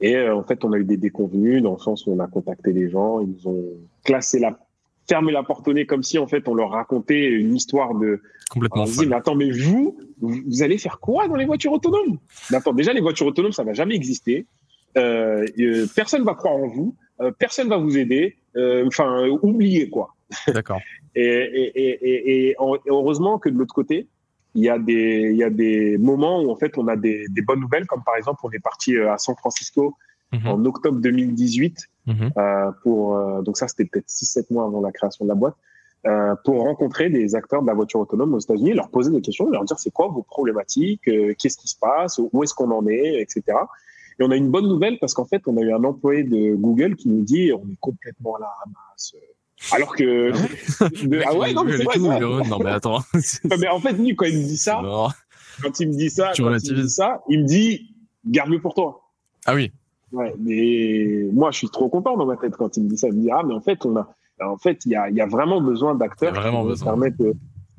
[0.00, 2.26] Et euh, en fait, on a eu des déconvenus dans le sens où on a
[2.26, 3.64] contacté les gens, ils nous ont
[4.04, 4.58] classé la,
[5.08, 8.20] fermé la porte au nez comme si en fait on leur racontait une histoire de.
[8.50, 8.82] Complètement.
[8.82, 12.18] On dit, mais attends, mais vous, vous allez faire quoi dans les voitures autonomes?
[12.52, 14.46] Attends, déjà les voitures autonomes, ça va jamais exister.
[14.96, 18.36] Euh, euh, personne va croire en vous, euh, personne va vous aider.
[18.56, 20.14] Euh, enfin, oubliez quoi.
[20.48, 20.80] D'accord.
[21.14, 24.08] et, et, et, et, heureusement que de l'autre côté,
[24.54, 27.26] il y a des il y a des moments où en fait on a des,
[27.28, 29.94] des bonnes nouvelles comme par exemple on est parti euh, à San Francisco
[30.32, 30.46] mhm.
[30.46, 32.30] en octobre 2018 mhm.
[32.36, 35.34] euh, pour euh, donc ça c'était peut-être 6 7 mois avant la création de la
[35.34, 35.54] boîte
[36.06, 39.50] euh, pour rencontrer des acteurs de la voiture autonome aux États-Unis, leur poser des questions,
[39.50, 42.86] leur dire c'est quoi vos problématiques, euh, qu'est-ce qui se passe, où est-ce qu'on en
[42.86, 43.42] est, etc.
[44.20, 46.54] Et on a une bonne nouvelle parce qu'en fait on a eu un employé de
[46.54, 49.14] Google qui nous dit on est complètement à la ramasse
[49.72, 50.32] alors que.
[51.26, 51.98] ah ouais, non, mais c'est vrai.
[51.98, 53.00] Non, mais attends.
[53.58, 54.80] mais en fait, lui, quand il me dit ça,
[55.62, 57.94] quand il me dit ça, quand il me dit ça, il me dit,
[58.26, 59.10] garde-le pour toi.
[59.46, 59.72] Ah oui.
[60.12, 63.08] Ouais, mais moi, je suis trop content dans ma tête quand il me dit ça.
[63.08, 64.08] Il me dit, ah, mais en fait, on a,
[64.40, 67.22] en fait, il y a, il y a vraiment besoin d'acteurs qui permettent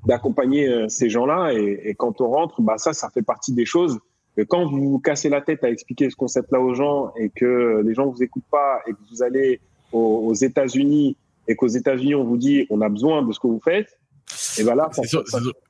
[0.05, 1.53] d'accompagner euh, ces gens-là.
[1.53, 3.99] Et, et, quand on rentre, bah, ça, ça fait partie des choses
[4.43, 7.93] quand vous vous cassez la tête à expliquer ce concept-là aux gens et que les
[7.93, 9.59] gens vous écoutent pas et que vous allez
[9.91, 11.17] aux, aux États-Unis
[11.47, 13.97] et qu'aux États-Unis on vous dit on a besoin de ce que vous faites,
[14.57, 14.89] et ben là,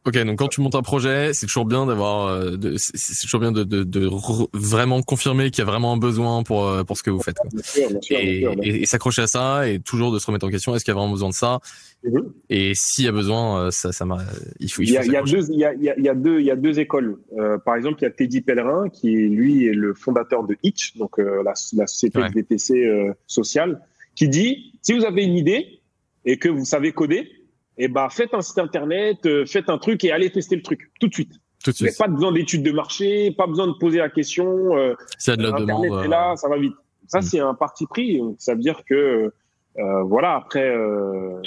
[0.06, 3.52] ok, donc quand tu montes un projet, c'est toujours bien d'avoir, euh, c'est toujours bien
[3.52, 4.10] de, de, de
[4.54, 7.38] vraiment confirmer qu'il y a vraiment un besoin pour euh, pour ce que vous faites.
[7.52, 10.50] Bien sûr, bien sûr, et, et, s'accrocher à ça et toujours de se remettre en
[10.50, 10.76] question.
[10.76, 11.60] Est-ce qu'il y a vraiment besoin de ça?
[12.04, 12.24] Mm-hmm.
[12.50, 14.18] Et s'il y a besoin, euh, ça, ça m'a,
[14.60, 14.82] il faut.
[14.82, 16.46] Il, y a, il y a deux, il y a, il y a deux, il
[16.46, 17.18] y a deux écoles.
[17.38, 20.98] Euh, par exemple, il y a Teddy Pellerin qui lui est le fondateur de Hitch,
[20.98, 23.82] donc la, la société de VTC sociale,
[24.16, 25.82] qui dit si vous avez une idée
[26.26, 27.39] et que vous savez coder,
[27.80, 30.92] eh ben faites un site internet, euh, faites un truc et allez tester le truc
[31.00, 31.34] tout de suite.
[31.64, 31.98] Tout de suite.
[31.98, 34.78] Pas besoin d'études de marché, pas besoin de poser la question.
[34.78, 36.06] Euh, c'est de la internet demande.
[36.06, 36.76] est là, ça va vite.
[37.08, 37.22] Ça mm.
[37.24, 38.20] c'est un parti pris.
[38.20, 39.32] Donc, ça veut dire que
[39.78, 40.36] euh, voilà.
[40.36, 41.42] Après, euh,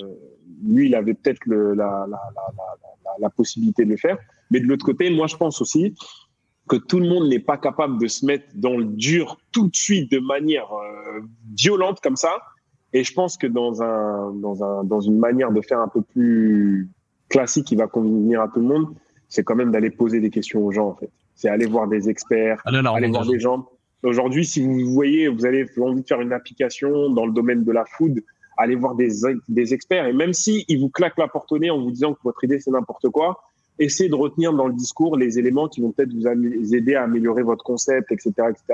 [0.64, 4.18] lui, il avait peut-être la, la, la, la, possibilité de le faire.
[4.50, 5.94] Mais de l'autre côté, moi, je pense aussi
[6.68, 9.76] que tout le monde n'est pas capable de se mettre dans le dur tout de
[9.76, 11.20] suite de manière euh,
[11.58, 12.40] violente comme ça
[12.92, 16.02] et je pense que dans un, dans un, dans une manière de faire un peu
[16.02, 16.88] plus
[17.28, 18.94] classique qui va convenir à tout le monde,
[19.28, 21.10] c'est quand même d'aller poser des questions aux gens, en fait.
[21.34, 23.66] C'est aller voir des experts, aller voir des gens.
[24.02, 27.72] Aujourd'hui, si vous voyez, vous avez envie de faire une application dans le domaine de
[27.72, 28.22] la food,
[28.58, 29.10] allez voir des,
[29.48, 30.06] des experts.
[30.06, 32.44] Et même si ils vous claquent la porte au nez en vous disant que votre
[32.44, 33.40] idée c'est n'importe quoi,
[33.78, 37.42] essayez de retenir dans le discours les éléments qui vont peut-être vous aider à améliorer
[37.42, 38.64] votre concept, etc., etc.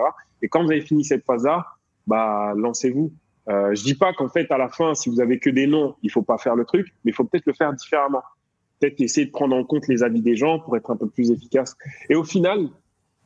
[0.42, 1.66] Et quand vous avez fini cette phase-là,
[2.06, 3.12] bah, lancez-vous.
[3.48, 5.94] Euh, je dis pas qu'en fait, à la fin, si vous avez que des noms,
[6.02, 8.22] il faut pas faire le truc, mais il faut peut-être le faire différemment.
[8.78, 11.30] Peut-être essayer de prendre en compte les avis des gens pour être un peu plus
[11.30, 11.76] efficace.
[12.10, 12.68] Et au final,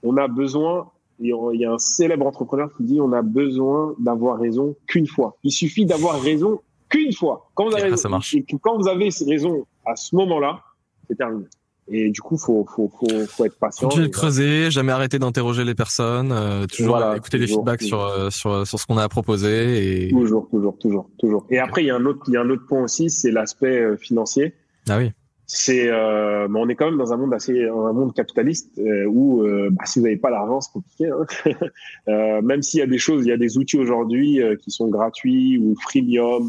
[0.02, 4.38] on a besoin, il y a un célèbre entrepreneur qui dit, on a besoin d'avoir
[4.38, 5.36] raison qu'une fois.
[5.42, 7.50] Il suffit d'avoir raison qu'une fois.
[7.54, 8.36] Quand vous avez, ça marche.
[8.62, 10.62] quand vous avez raison à ce moment-là,
[11.08, 11.46] c'est terminé.
[11.88, 13.88] Et du coup, faut faut faut, faut être patient.
[13.88, 18.30] Continuer de creuser, jamais arrêter d'interroger les personnes, euh, toujours écouter les feedbacks sur euh,
[18.30, 21.46] sur sur ce qu'on a à proposer et toujours toujours toujours toujours.
[21.50, 23.32] Et après, il y a un autre il y a un autre point aussi, c'est
[23.32, 24.54] l'aspect euh, financier.
[24.88, 25.10] Ah oui.
[25.46, 29.84] C'est euh, on est quand même dans un monde assez un monde capitaliste où bah,
[29.84, 31.10] si vous n'avez pas l'argent, c'est compliqué.
[31.10, 32.40] Hein.
[32.42, 35.58] même s'il y a des choses, il y a des outils aujourd'hui qui sont gratuits
[35.58, 36.48] ou freemium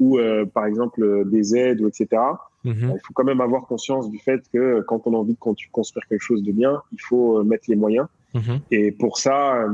[0.00, 0.18] ou
[0.52, 2.22] par exemple des aides ou etc
[2.64, 2.92] Mhm.
[2.94, 5.38] Il faut quand même avoir conscience du fait que quand on a envie de
[5.72, 8.06] construire quelque chose de bien, il faut euh, mettre les moyens.
[8.34, 8.60] Mhm.
[8.70, 9.68] Et pour ça, euh,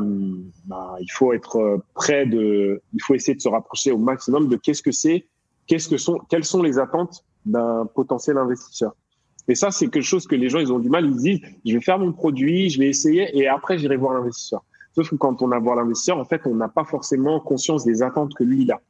[0.66, 4.48] bah, il faut être euh, prêt de, il faut essayer de se rapprocher au maximum
[4.48, 5.26] de qu'est-ce que c'est,
[5.66, 8.94] qu'est-ce que sont, quelles sont les attentes d'un potentiel investisseur.
[9.48, 11.06] Et ça, c'est quelque chose que les gens, ils ont du mal.
[11.06, 14.64] Ils disent, je vais faire mon produit, je vais essayer, et après, j'irai voir l'investisseur.
[14.94, 18.02] Sauf que quand on a voir l'investisseur, en fait, on n'a pas forcément conscience des
[18.02, 18.80] attentes que lui, il a.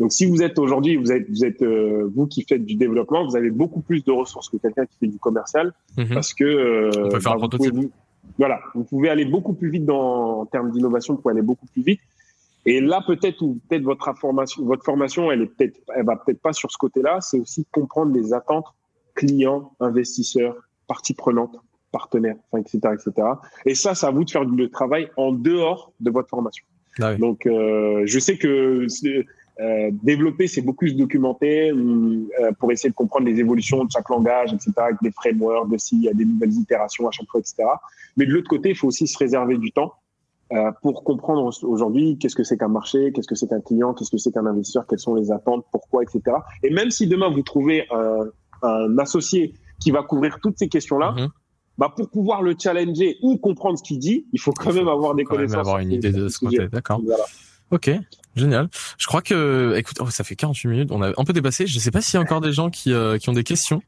[0.00, 3.26] Donc, si vous êtes aujourd'hui, vous êtes, vous êtes, euh, vous qui faites du développement,
[3.26, 6.08] vous avez beaucoup plus de ressources que quelqu'un qui fait du commercial, mhm.
[6.14, 7.90] parce que euh, faire bah, vous pouvez,
[8.38, 11.66] voilà, vous pouvez aller beaucoup plus vite dans, en termes d'innovation, vous pouvez aller beaucoup
[11.66, 12.00] plus vite.
[12.64, 16.40] Et là, peut-être ou peut-être votre formation, votre formation, elle est peut-être, elle va peut-être
[16.40, 17.18] pas sur ce côté-là.
[17.20, 18.66] C'est aussi comprendre les attentes
[19.14, 21.56] clients, investisseurs, parties prenantes,
[21.92, 23.28] partenaires, enfin, etc., etc.
[23.66, 26.64] Et ça, c'est à vous de faire le travail en dehors de votre formation.
[27.00, 28.86] Ah Donc, euh, je sais que
[29.60, 34.08] euh, développer, c'est beaucoup se documenter euh, pour essayer de comprendre les évolutions de chaque
[34.08, 37.40] langage, etc., avec des frameworks, de s'il y a des nouvelles itérations à chaque fois,
[37.40, 37.68] etc.
[38.16, 39.92] Mais de l'autre côté, il faut aussi se réserver du temps
[40.52, 44.10] euh, pour comprendre aujourd'hui qu'est-ce que c'est qu'un marché, qu'est-ce que c'est qu'un client, qu'est-ce
[44.10, 46.38] que c'est qu'un investisseur, quelles sont les attentes, pourquoi, etc.
[46.62, 48.30] Et même si demain vous trouvez un,
[48.62, 51.28] un associé qui va couvrir toutes ces questions-là, mm-hmm.
[51.76, 55.14] bah pour pouvoir le challenger ou comprendre ce qu'il dit, il faut quand même avoir
[55.14, 55.58] des connaissances.
[55.58, 57.02] Avoir une idée de ce qu'on d'accord.
[57.70, 57.90] Ok,
[58.36, 58.68] génial.
[58.98, 61.66] Je crois que, écoute, oh, ça fait 48 minutes, on a un peu dépassé.
[61.66, 63.44] Je ne sais pas s'il y a encore des gens qui, euh, qui ont des
[63.44, 63.82] questions.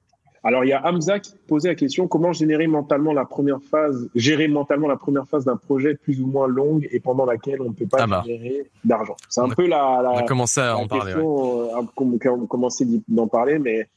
[0.44, 4.08] Alors il y a Hamza qui posait la question comment générer mentalement la première phase,
[4.14, 7.68] gérer mentalement la première phase d'un projet plus ou moins longue et pendant laquelle on
[7.68, 8.22] ne peut pas ah bah.
[8.26, 9.16] générer d'argent?
[9.28, 10.10] C'est un peu la, la.
[10.10, 11.14] On a commencé à en parler.
[11.14, 11.22] Ouais.
[11.22, 13.88] On a commencé d'en parler, mais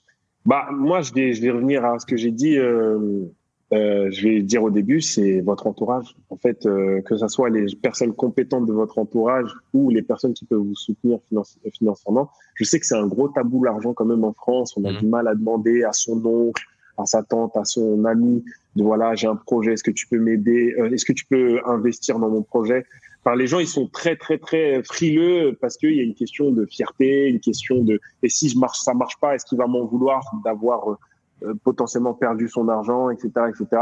[0.45, 2.57] bah moi je vais je vais revenir à ce que j'ai dit.
[2.57, 3.25] Euh,
[3.73, 6.15] euh, je vais dire au début, c'est votre entourage.
[6.29, 10.33] En fait, euh, que ce soit les personnes compétentes de votre entourage ou les personnes
[10.33, 11.19] qui peuvent vous soutenir
[11.73, 12.29] financièrement.
[12.55, 14.75] Je sais que c'est un gros tabou l'argent quand même en France.
[14.77, 14.97] On a mmh.
[14.97, 16.63] du mal à demander à son oncle,
[16.97, 18.43] à sa tante, à son ami
[18.75, 21.61] de voilà, j'ai un projet, est-ce que tu peux m'aider euh, Est-ce que tu peux
[21.65, 22.85] investir dans mon projet?
[23.23, 26.51] Enfin, les gens, ils sont très, très, très frileux parce qu'il y a une question
[26.51, 29.65] de fierté, une question de et si je marche, ça marche pas, est-ce qu'il va
[29.65, 30.97] m'en vouloir d'avoir euh,
[31.63, 33.81] potentiellement perdu son argent, etc., etc.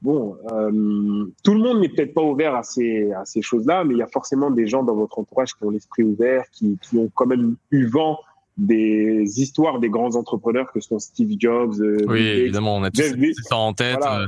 [0.00, 3.94] Bon, euh, tout le monde n'est peut-être pas ouvert à ces à ces choses-là, mais
[3.94, 6.98] il y a forcément des gens dans votre entourage qui ont l'esprit ouvert, qui, qui
[6.98, 8.18] ont quand même eu vent
[8.56, 11.80] des histoires des grands entrepreneurs que sont Steve Jobs.
[11.80, 13.02] Euh, oui, évidemment, on a tous
[13.48, 13.98] ça en tête.
[14.04, 14.26] Euh,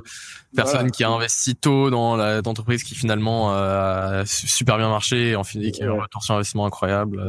[0.55, 5.45] personne qui a investi tôt dans l'entreprise qui finalement a super bien marché et en
[5.45, 7.21] fait, qui a un retour sur investissement incroyable.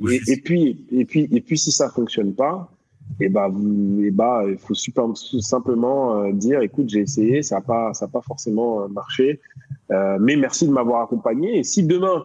[0.00, 0.14] Ouais.
[0.14, 2.70] Et, et, puis, et puis, et puis, si ça fonctionne pas,
[3.20, 3.50] et bah,
[4.02, 8.06] et bah, il faut super, simplement euh, dire, écoute, j'ai essayé, ça n'a pas, ça
[8.06, 9.40] a pas forcément euh, marché,
[9.90, 11.58] euh, mais merci de m'avoir accompagné.
[11.58, 12.24] Et si demain,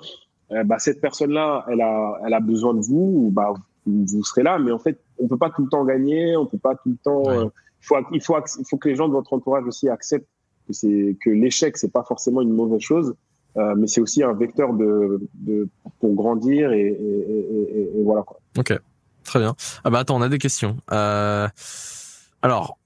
[0.65, 3.53] bah, cette personne-là, elle a, elle a besoin de vous, bah,
[3.85, 4.57] vous, serez là.
[4.59, 6.97] Mais en fait, on peut pas tout le temps gagner, on peut pas tout le
[6.97, 7.23] temps.
[7.31, 7.49] il
[7.81, 10.27] faut, il faut, il faut que les gens de votre entourage aussi acceptent
[10.67, 13.15] que c'est que l'échec, c'est pas forcément une mauvaise chose.
[13.55, 15.67] mais c'est aussi un vecteur de, de
[15.99, 18.39] pour grandir et, et, et, et voilà quoi.
[18.57, 18.79] Ok.
[19.25, 19.55] Très bien.
[19.83, 20.77] Ah bah attends, on a des questions.
[20.91, 21.49] Euh...
[22.41, 22.77] Alors,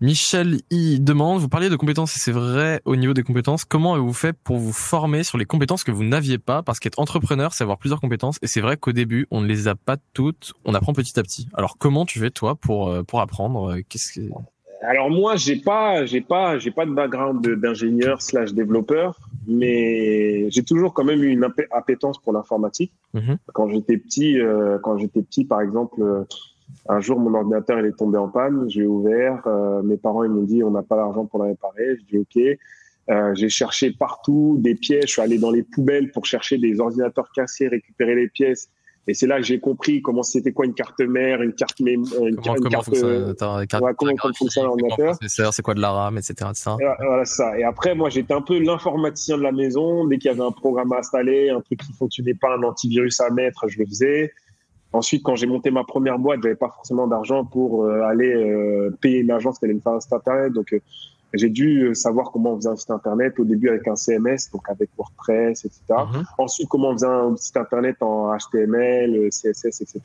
[0.00, 3.92] Michel y demande, vous parliez de compétences et c'est vrai au niveau des compétences, comment
[3.92, 6.62] avez-vous fait pour vous former sur les compétences que vous n'aviez pas?
[6.62, 9.68] Parce qu'être entrepreneur, c'est avoir plusieurs compétences et c'est vrai qu'au début, on ne les
[9.68, 11.48] a pas toutes, on apprend petit à petit.
[11.52, 13.76] Alors comment tu fais toi pour euh, pour apprendre?
[13.90, 14.20] Qu'est-ce que
[14.82, 20.62] alors moi, j'ai pas, j'ai pas, j'ai pas de background d'ingénieur slash développeur, mais j'ai
[20.62, 22.92] toujours quand même eu une appétence pour l'informatique.
[23.14, 23.38] Mhm.
[23.52, 26.24] Quand j'étais petit, euh, quand j'étais petit, par exemple, euh,
[26.88, 30.30] un jour mon ordinateur il est tombé en panne, j'ai ouvert, euh, mes parents ils
[30.30, 32.58] m'ont dit on n'a pas d'argent pour le réparer, je dis ok.
[33.34, 37.32] j'ai cherché partout des pièces, je suis allé dans les poubelles pour chercher des ordinateurs
[37.32, 38.70] cassés, récupérer les pièces
[39.10, 42.08] et c'est là que j'ai compris comment c'était quoi une carte mère, une carte une,
[42.08, 43.34] comment, une carte, euh,
[43.68, 45.16] comment, comment fonctionne l'ordinateur.
[45.26, 46.34] C'est quoi de la RAM, etc.
[46.48, 46.70] etc.
[46.80, 47.58] Et voilà ça.
[47.58, 50.06] Et après, moi, j'étais un peu l'informaticien de la maison.
[50.06, 53.20] Dès qu'il y avait un programme à installer, un truc qui fonctionnait pas, un antivirus
[53.20, 54.32] à mettre, je le faisais.
[54.92, 58.96] Ensuite, quand j'ai monté ma première boîte, j'avais pas forcément d'argent pour euh, aller euh,
[59.00, 60.52] payer une agence qui allait me faire un site internet.
[60.52, 60.72] Donc,
[61.34, 64.50] j'ai dû euh, savoir comment on faisait un site internet au début avec un CMS,
[64.52, 65.82] donc avec WordPress, etc.
[65.90, 66.24] Mhm.
[66.38, 70.00] Ensuite, comment on faisait un site internet en HTML, CSS, etc.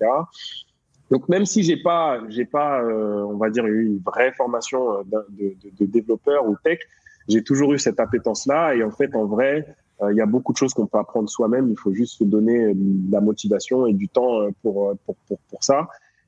[1.12, 5.04] Donc même si j'ai pas, j'ai pas, euh, on va dire une vraie formation euh,
[5.30, 6.80] de, de, de développeur ou tech,
[7.28, 8.76] j'ai toujours eu cette appétence-là.
[8.76, 9.66] Et en fait, en vrai,
[10.12, 11.70] il y a beaucoup de choses qu'on peut apprendre soi-même.
[11.70, 15.64] Il faut juste se donner de la motivation et du temps pour pour, pour, pour
[15.64, 15.88] ça.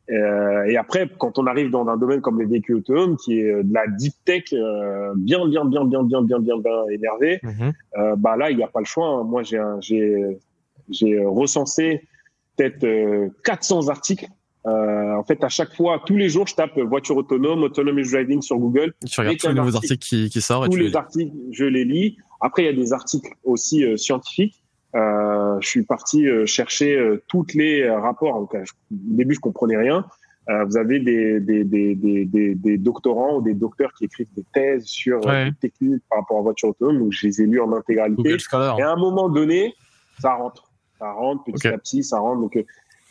[0.09, 3.63] Euh, et après, quand on arrive dans un domaine comme les véhicules autonomes, qui est
[3.63, 7.73] de la deep tech euh, bien, bien, bien, bien, bien, bien, bien, bien énervé, mhm.
[7.97, 9.07] euh, bah là, il n'y a pas le choix.
[9.07, 9.23] Hein.
[9.23, 10.37] Moi, j'ai, j'ai,
[10.89, 12.07] j'ai recensé
[12.55, 14.27] peut-être 400 articles.
[14.63, 18.57] en fait, à chaque fois, tous les jours, je tape voiture autonome, autonomous driving sur
[18.57, 18.93] Google.
[19.05, 20.71] Tu regardes tous les nouveaux articles qui, qui sortent.
[20.71, 22.17] Tous les articles, je les lis.
[22.39, 24.63] Après, il y a des articles aussi scientifiques.
[24.97, 28.39] Euh, je suis parti euh, chercher euh, toutes les rapports.
[28.39, 30.05] Donc, au début, je comprenais rien.
[30.47, 34.85] vous avez des, des, des, des, des doctorants ou des docteurs qui écrivent des thèses
[34.85, 35.51] sur ouais.
[35.61, 36.99] techniques par rapport à voiture autonome.
[36.99, 38.37] Donc, je les ai lus en intégralité.
[38.79, 39.75] Et à un moment donné,
[40.19, 40.63] ça rentre.
[40.99, 42.41] Ça rentre petit à petit, ça rentre.
[42.41, 42.57] Donc,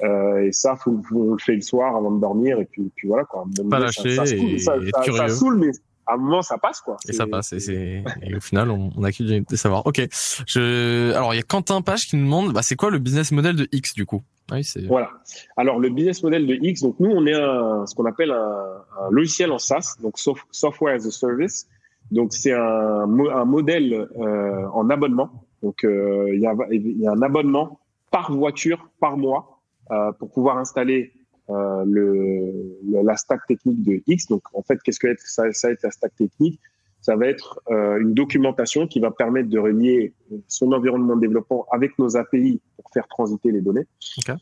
[0.02, 2.58] euh, et ça, faut, faut, on le fait le soir avant de dormir.
[2.60, 3.44] Et puis, puis voilà quoi.
[3.70, 5.70] Pas lâcher ça, ça, et, ça, ça, ça, saoule, mais
[6.06, 6.96] à un moment ça passe quoi.
[7.08, 9.86] Et ça passe et, c'est et au final on, on a que de savoir.
[9.86, 10.06] Ok.
[10.46, 13.32] Je alors il y a Quentin Page qui nous demande bah c'est quoi le business
[13.32, 14.22] model de X du coup?
[14.50, 15.10] Ah voilà.
[15.56, 18.84] Alors le business model de X, donc nous on est un, ce qu'on appelle un,
[19.00, 20.18] un, logiciel en SaaS, donc
[20.52, 21.66] software as a service.
[22.12, 25.44] Donc c'est un, un modèle euh, en abonnement.
[25.62, 27.80] Donc euh, il y, a, y a un abonnement
[28.12, 31.12] par voiture par mois euh, pour pouvoir installer
[31.50, 34.26] euh, le, la stack technique de X.
[34.28, 36.60] Donc en fait qu'est-ce que ça, ça va être la stack technique?
[37.00, 40.12] Ça va être euh, une documentation qui va permettre de relier
[40.48, 43.86] son environnement de développement avec nos API pour faire transiter les données.
[44.18, 44.38] Okay.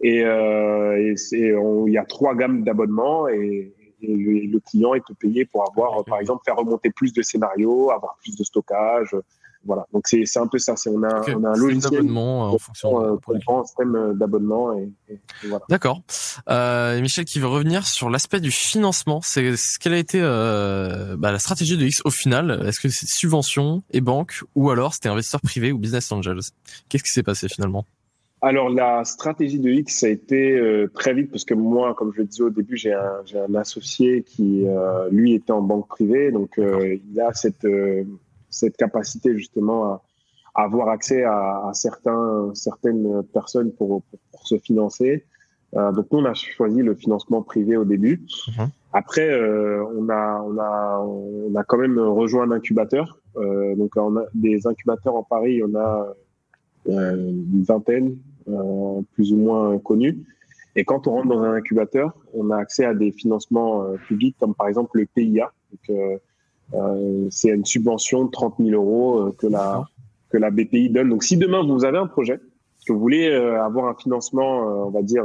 [0.00, 1.54] Et, euh, et
[1.86, 6.20] il y a trois gammes d'abonnements et, et le, client est payé pour avoir, par
[6.20, 9.16] exemple, faire remonter plus de scénarios, avoir plus de stockage.
[9.66, 9.86] Voilà.
[9.92, 10.74] Donc c'est un peu ça.
[10.86, 13.16] On a, on a un logiciel d'abonnement en fonction euh,
[13.48, 15.64] un système d'abonnement et, et, voilà.
[15.68, 16.02] D'accord.
[16.48, 19.20] Euh, Michel qui veut revenir sur l'aspect du financement.
[19.22, 22.62] C'est ce quelle a été euh, bah, la stratégie de X au final?
[22.66, 26.40] Est-ce que c'est subvention et banque ou alors c'était investisseur privé ou business angels?
[26.88, 27.84] Qu'est-ce qui s'est passé finalement?
[28.44, 32.18] Alors la stratégie de X a été euh, très vite parce que moi, comme je
[32.18, 36.30] le disais au début, j'ai un, un, associé qui euh, lui était en banque privée,
[36.30, 37.66] donc euh, il a cette
[38.54, 40.02] cette capacité justement à,
[40.54, 45.24] à avoir accès à, à, certains certaines personnes pour, pour, se financer.
[45.72, 48.22] donc nous on a choisi le financement privé au début.
[48.48, 48.68] Mhm.
[48.92, 49.28] Après
[49.98, 53.18] on a on a on a quand même rejoint un incubateur.
[53.80, 56.14] donc on a des incubateurs en Paris, on a
[56.86, 58.16] une vingtaine,
[58.48, 60.18] euh, plus ou moins connus.
[60.76, 64.36] Et quand on rentre dans un incubateur, on a accès à des financements euh, publics,
[64.38, 65.50] comme par exemple le PIA.
[65.70, 66.18] Donc, euh,
[67.30, 69.84] c'est une subvention de 30 000 euros que la
[70.30, 71.10] que la BPI donne.
[71.10, 72.40] Donc, si demain vous avez un projet,
[72.86, 75.24] que vous voulez avoir un financement, on va dire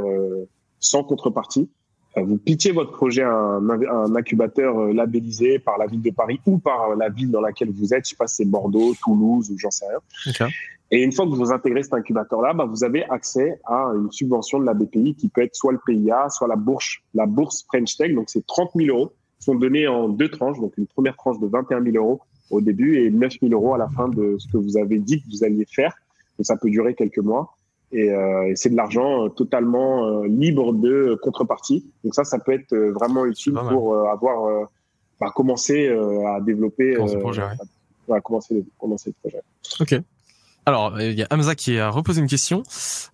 [0.78, 1.68] sans contrepartie,
[2.16, 6.58] vous pitchez votre projet à un, un, incubateur labellisé par la ville de Paris ou
[6.58, 8.04] par la ville dans laquelle vous êtes.
[8.04, 9.98] Je sais pas si c'est Bordeaux, Toulouse ou j'en sais rien.
[10.28, 10.52] Okay.
[10.90, 14.58] Et une fois que vous intégrez cet incubateur-là, bah, vous avez accès à une subvention
[14.58, 17.96] de la BPI qui peut être soit le PIA, soit la bourse, la bourse French
[17.96, 18.12] Tech.
[18.12, 20.60] Donc, c'est 30 000 euros sont donnés en deux tranches.
[20.60, 22.20] Donc, une première tranche de 21 000 euros
[22.50, 25.20] au début et 9 000 euros à la fin de ce que vous avez dit
[25.20, 25.94] que vous alliez faire.
[26.38, 27.54] Donc, ça peut durer quelques mois.
[27.92, 31.84] Et, euh, et c'est de l'argent euh, totalement euh, libre de contrepartie.
[32.04, 34.68] Donc ça, ça peut être vraiment utile pour avoir
[35.20, 37.42] bah, commencé à développer, commencer le projet.
[37.42, 38.16] Ouais.
[38.16, 39.42] À commencer, commencer le projet.
[39.80, 40.02] Ok.
[40.66, 42.62] Alors, il y a Hamza qui a reposé une question.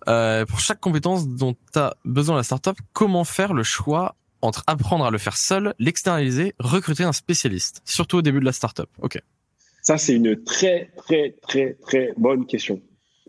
[0.05, 5.05] Pour chaque compétence dont tu as besoin la startup, comment faire le choix entre apprendre
[5.05, 9.19] à le faire seul, l'externaliser, recruter un spécialiste, surtout au début de la startup Ok.
[9.81, 12.81] Ça, c'est une très, très, très, très bonne question.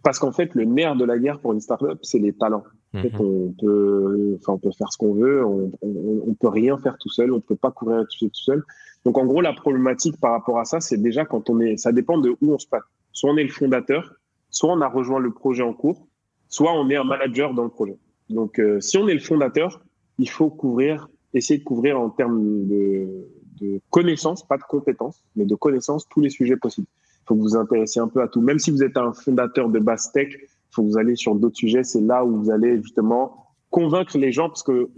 [0.03, 2.65] Parce qu'en fait, le nerf de la guerre pour une startup, c'est les talents.
[2.95, 3.21] En fait, mhm.
[3.21, 6.97] on peut, enfin, on peut faire ce qu'on veut, on, on, on, peut rien faire
[6.99, 8.65] tout seul, on peut pas courir tout seul.
[9.05, 11.93] Donc, en gros, la problématique par rapport à ça, c'est déjà quand on est, ça
[11.93, 12.83] dépend de où on se passe.
[13.13, 14.15] Soit on est le fondateur,
[14.51, 16.09] soit on a rejoint le projet en cours,
[16.49, 17.99] soit on est un manager dans le projet.
[18.31, 19.83] Donc, euh, si on est le fondateur,
[20.19, 23.07] il faut couvrir, essayer de couvrir en termes de,
[23.61, 26.89] de connaissances, pas de compétences, mais de connaissances, tous les sujets possibles.
[26.91, 28.41] Il faut que vous vous intéressiez un peu à tout.
[28.41, 31.35] Même si vous êtes un fondateur de base tech, il faut que vous allez sur
[31.35, 31.85] d'autres sujets.
[31.85, 34.89] C'est là où vous allez justement convaincre les gens, parce que euh,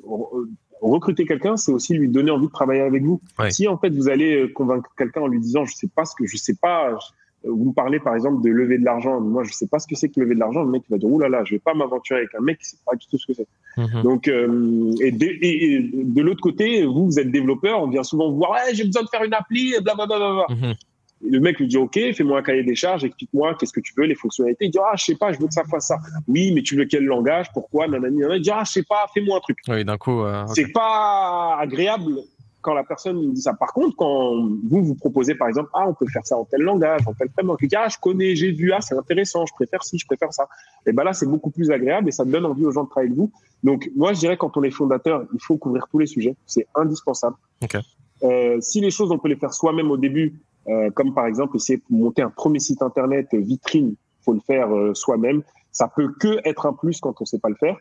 [0.80, 3.20] recruter quelqu'un, c'est aussi lui donner envie de travailler avec vous.
[3.50, 6.26] Si en fait vous allez convaincre quelqu'un en lui disant, je sais pas ce que,
[6.26, 6.96] je sais pas,
[7.44, 9.20] vous me parlez par exemple de lever de l'argent.
[9.20, 10.62] Moi, je sais pas ce que c'est que lever de l'argent.
[10.62, 12.58] Le mec il va dire ouh là là, je vais pas m'aventurer avec un mec
[12.58, 13.48] qui sait pas du tout ce que c'est.
[13.76, 14.02] Mhm.
[14.02, 18.30] Donc euh, et de, et, de l'autre côté, vous vous êtes développeur, on vient souvent
[18.30, 20.06] vous voir, ouais, j'ai besoin de faire une appli, blablabla.
[20.06, 20.56] Bla, bla, bla.
[20.68, 20.74] Mhm.
[21.22, 24.04] Le mec lui dit OK, fais-moi un cahier des charges, explique-moi qu'est-ce que tu veux,
[24.04, 24.66] les fonctionnalités.
[24.66, 25.98] Il dit ah je sais pas, je veux que ça fasse ça.
[26.26, 28.22] Oui, mais tu veux quel langage Pourquoi Nanani.
[28.36, 29.58] Il dit ah je sais pas, fais-moi un truc.
[29.68, 30.22] Oui, d'un coup.
[30.22, 30.52] Euh, okay.
[30.54, 32.22] C'est pas agréable
[32.60, 33.54] quand la personne dit ça.
[33.54, 36.62] Par contre, quand vous vous proposez par exemple, ah, on peut faire ça en tel
[36.62, 39.98] langage, en tel framework, ah, je connais, j'ai vu, ah, c'est intéressant, je préfère ci,
[39.98, 40.48] je préfère ça.
[40.86, 43.12] Et ben là, c'est beaucoup plus agréable et ça donne envie aux gens de travailler
[43.12, 43.30] avec vous.
[43.62, 46.66] Donc, moi, je dirais quand on est fondateur, il faut couvrir tous les sujets, c'est
[46.74, 47.36] indispensable.
[47.62, 47.80] Okay.
[48.22, 50.34] Euh, si les choses, on peut les faire soi-même au début,
[50.68, 54.40] euh, comme par exemple essayer de monter un premier site internet euh, vitrine, faut le
[54.40, 55.42] faire euh, soi-même.
[55.72, 57.76] Ça peut que être un plus quand on sait pas le faire.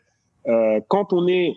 [0.48, 1.56] Euh, quand on est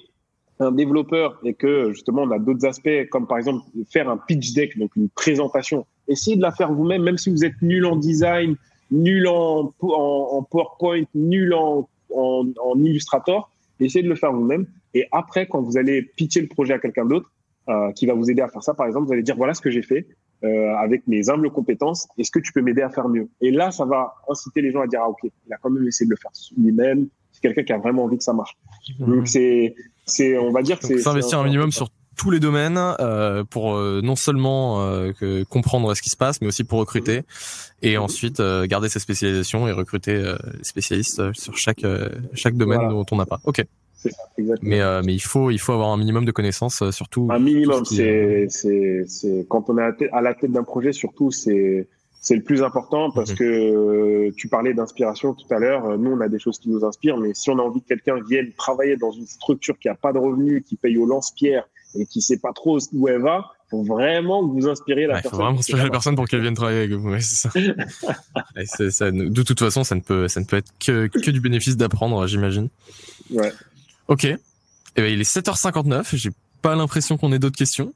[0.61, 4.53] un développeur et que justement on a d'autres aspects comme par exemple faire un pitch
[4.55, 7.97] deck, donc une présentation, essayez de la faire vous-même, même si vous êtes nul en
[7.97, 8.57] design,
[8.91, 13.51] nul en, en, en PowerPoint, nul en, en, en, Illustrator,
[13.81, 14.67] essayez de le faire vous-même.
[14.95, 17.33] Et après, quand vous allez pitcher le projet à quelqu'un d'autre
[17.69, 19.61] euh, qui va vous aider à faire ça, par exemple, vous allez dire voilà ce
[19.61, 20.07] que j'ai fait
[20.45, 23.29] euh, avec mes humbles compétences, est-ce que tu peux m'aider à faire mieux?
[23.41, 25.87] Et là, ça va inciter les gens à dire ah ok, il a quand même
[25.87, 27.09] essayé de le faire lui-même.
[27.33, 28.57] C'est quelqu'un qui a vraiment envie que ça marche.
[28.99, 29.07] Mmh.
[29.07, 29.75] Donc c'est
[30.07, 33.75] c'est, on va dire que c'est s'investir un minimum sur tous les domaines euh, pour
[33.75, 37.23] euh, non seulement euh, que comprendre ce qui se passe, mais aussi pour recruter
[37.83, 41.85] et ensuite garder sa spécialisation et recruter les spécialistes sur chaque
[42.35, 43.41] chaque domaine dont on n'a pas.
[43.45, 43.65] Ok.
[44.63, 47.29] mais mais il faut il faut avoir un minimum de connaissances surtout.
[47.31, 51.89] Un minimum, c'est c'est c'est quand on est à la tête d'un projet surtout c'est
[52.23, 55.99] c'est le plus important parce que tu parlais d'inspiration tout à l'heure.
[55.99, 58.17] Nous, on a des choses qui nous inspirent, mais si on a envie que quelqu'un
[58.27, 62.07] vienne travailler dans une structure qui a pas de revenus, qui paye au lance-pierre et
[62.07, 65.31] qui sait pas trop où elle va, faut vraiment que vous inspirez la personne.
[65.33, 67.13] Faut vraiment inspirer la personne pour qu'elle vienne travailler avec vous.
[67.19, 67.51] c'est ça.
[68.91, 69.11] ça.
[69.11, 72.25] De toute façon, ça ne peut, ça ne peut être que, que du bénéfice d'apprendre,
[72.29, 72.69] j'imagine.
[73.31, 73.53] Ouais.
[74.07, 74.25] Ok.
[74.25, 74.37] Et
[74.97, 76.17] eh ben, il est 7h59.
[76.17, 77.93] J'ai pas l'impression qu'on ait d'autres questions.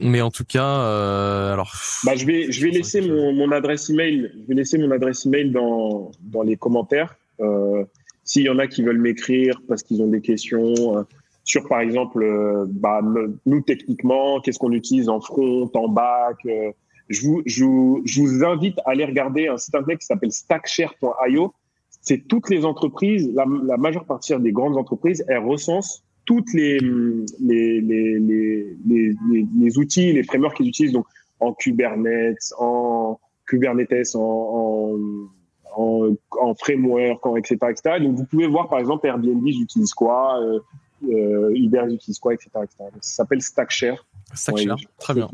[0.00, 1.72] Mais en tout cas, euh, alors.
[2.04, 4.30] Bah, je vais, je vais laisser mon, mon adresse email.
[4.34, 7.16] Je vais laisser mon adresse email dans, dans les commentaires.
[7.40, 7.84] Euh,
[8.24, 11.02] S'il y en a qui veulent m'écrire parce qu'ils ont des questions, euh,
[11.48, 13.00] sur par exemple euh, bah,
[13.46, 16.70] nous techniquement qu'est-ce qu'on utilise en front en back euh,
[17.08, 20.30] je vous, je, vous, je vous invite à aller regarder un site internet qui s'appelle
[20.30, 21.54] stackshare.io
[22.02, 26.78] c'est toutes les entreprises la, la, majeure partie des grandes entreprises elles recensent toutes les
[26.78, 29.16] les, les, les, les,
[29.58, 31.06] les outils les frameworks qu'ils utilisent donc
[31.40, 35.28] en Kubernetes en Kubernetes en, en,
[35.74, 37.98] en, en framework, en etc., etc.
[38.00, 40.60] Donc vous pouvez voir par exemple Airbnb j'utilise quoi, euh,
[41.08, 42.50] euh, Uber utilise quoi, etc.
[42.62, 42.76] etc.
[43.00, 44.06] ça s'appelle Stackshare.
[44.34, 45.30] Stackshare, très bien.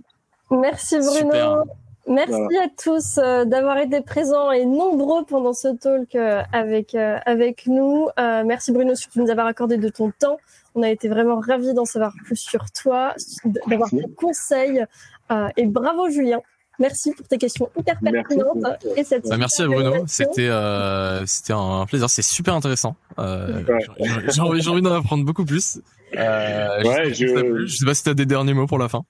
[0.52, 1.64] Merci Bruno.
[2.06, 7.18] Merci à tous euh, d'avoir été présents et nombreux pendant ce talk euh, avec euh,
[7.24, 8.08] avec nous.
[8.16, 10.36] merci Bruno surtout de nous avoir accordé de ton temps.
[10.74, 13.14] On a été vraiment ravis d'en savoir plus sur toi,
[13.68, 14.84] d'avoir tes conseils.
[15.56, 16.40] et bravo Julien.
[16.78, 18.88] Merci pour tes questions hyper pertinentes merci.
[18.96, 22.96] et cette bah, merci à Bruno, c'était euh, c'était un plaisir, c'est super intéressant.
[23.18, 23.62] Euh,
[24.28, 25.80] J'ai envie, envie d'en apprendre beaucoup plus.
[26.16, 27.26] Euh, ouais, je...
[27.66, 27.76] je...
[27.76, 29.04] sais pas si tu as des derniers mots pour la fin.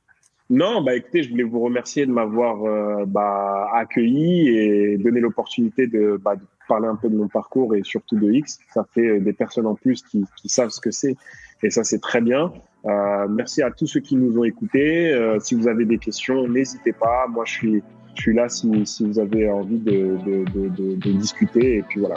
[0.51, 5.87] Non, bah écoutez, je voulais vous remercier de m'avoir euh, bah, accueilli et donné l'opportunité
[5.87, 6.35] de, bah,
[6.69, 8.59] parler un peu de mon parcours et surtout de X.
[8.73, 11.17] Ça fait euh, des personnes en plus qui, qui savent ce que c'est
[11.63, 12.53] et ça c'est très bien.
[12.85, 15.13] Euh, merci à tous ceux qui nous ont écoutés.
[15.13, 17.27] Euh, si vous avez des questions, n'hésitez pas.
[17.29, 21.77] Moi, je suis, là si, si vous avez envie de, de discuter.
[21.77, 22.17] Et puis voilà.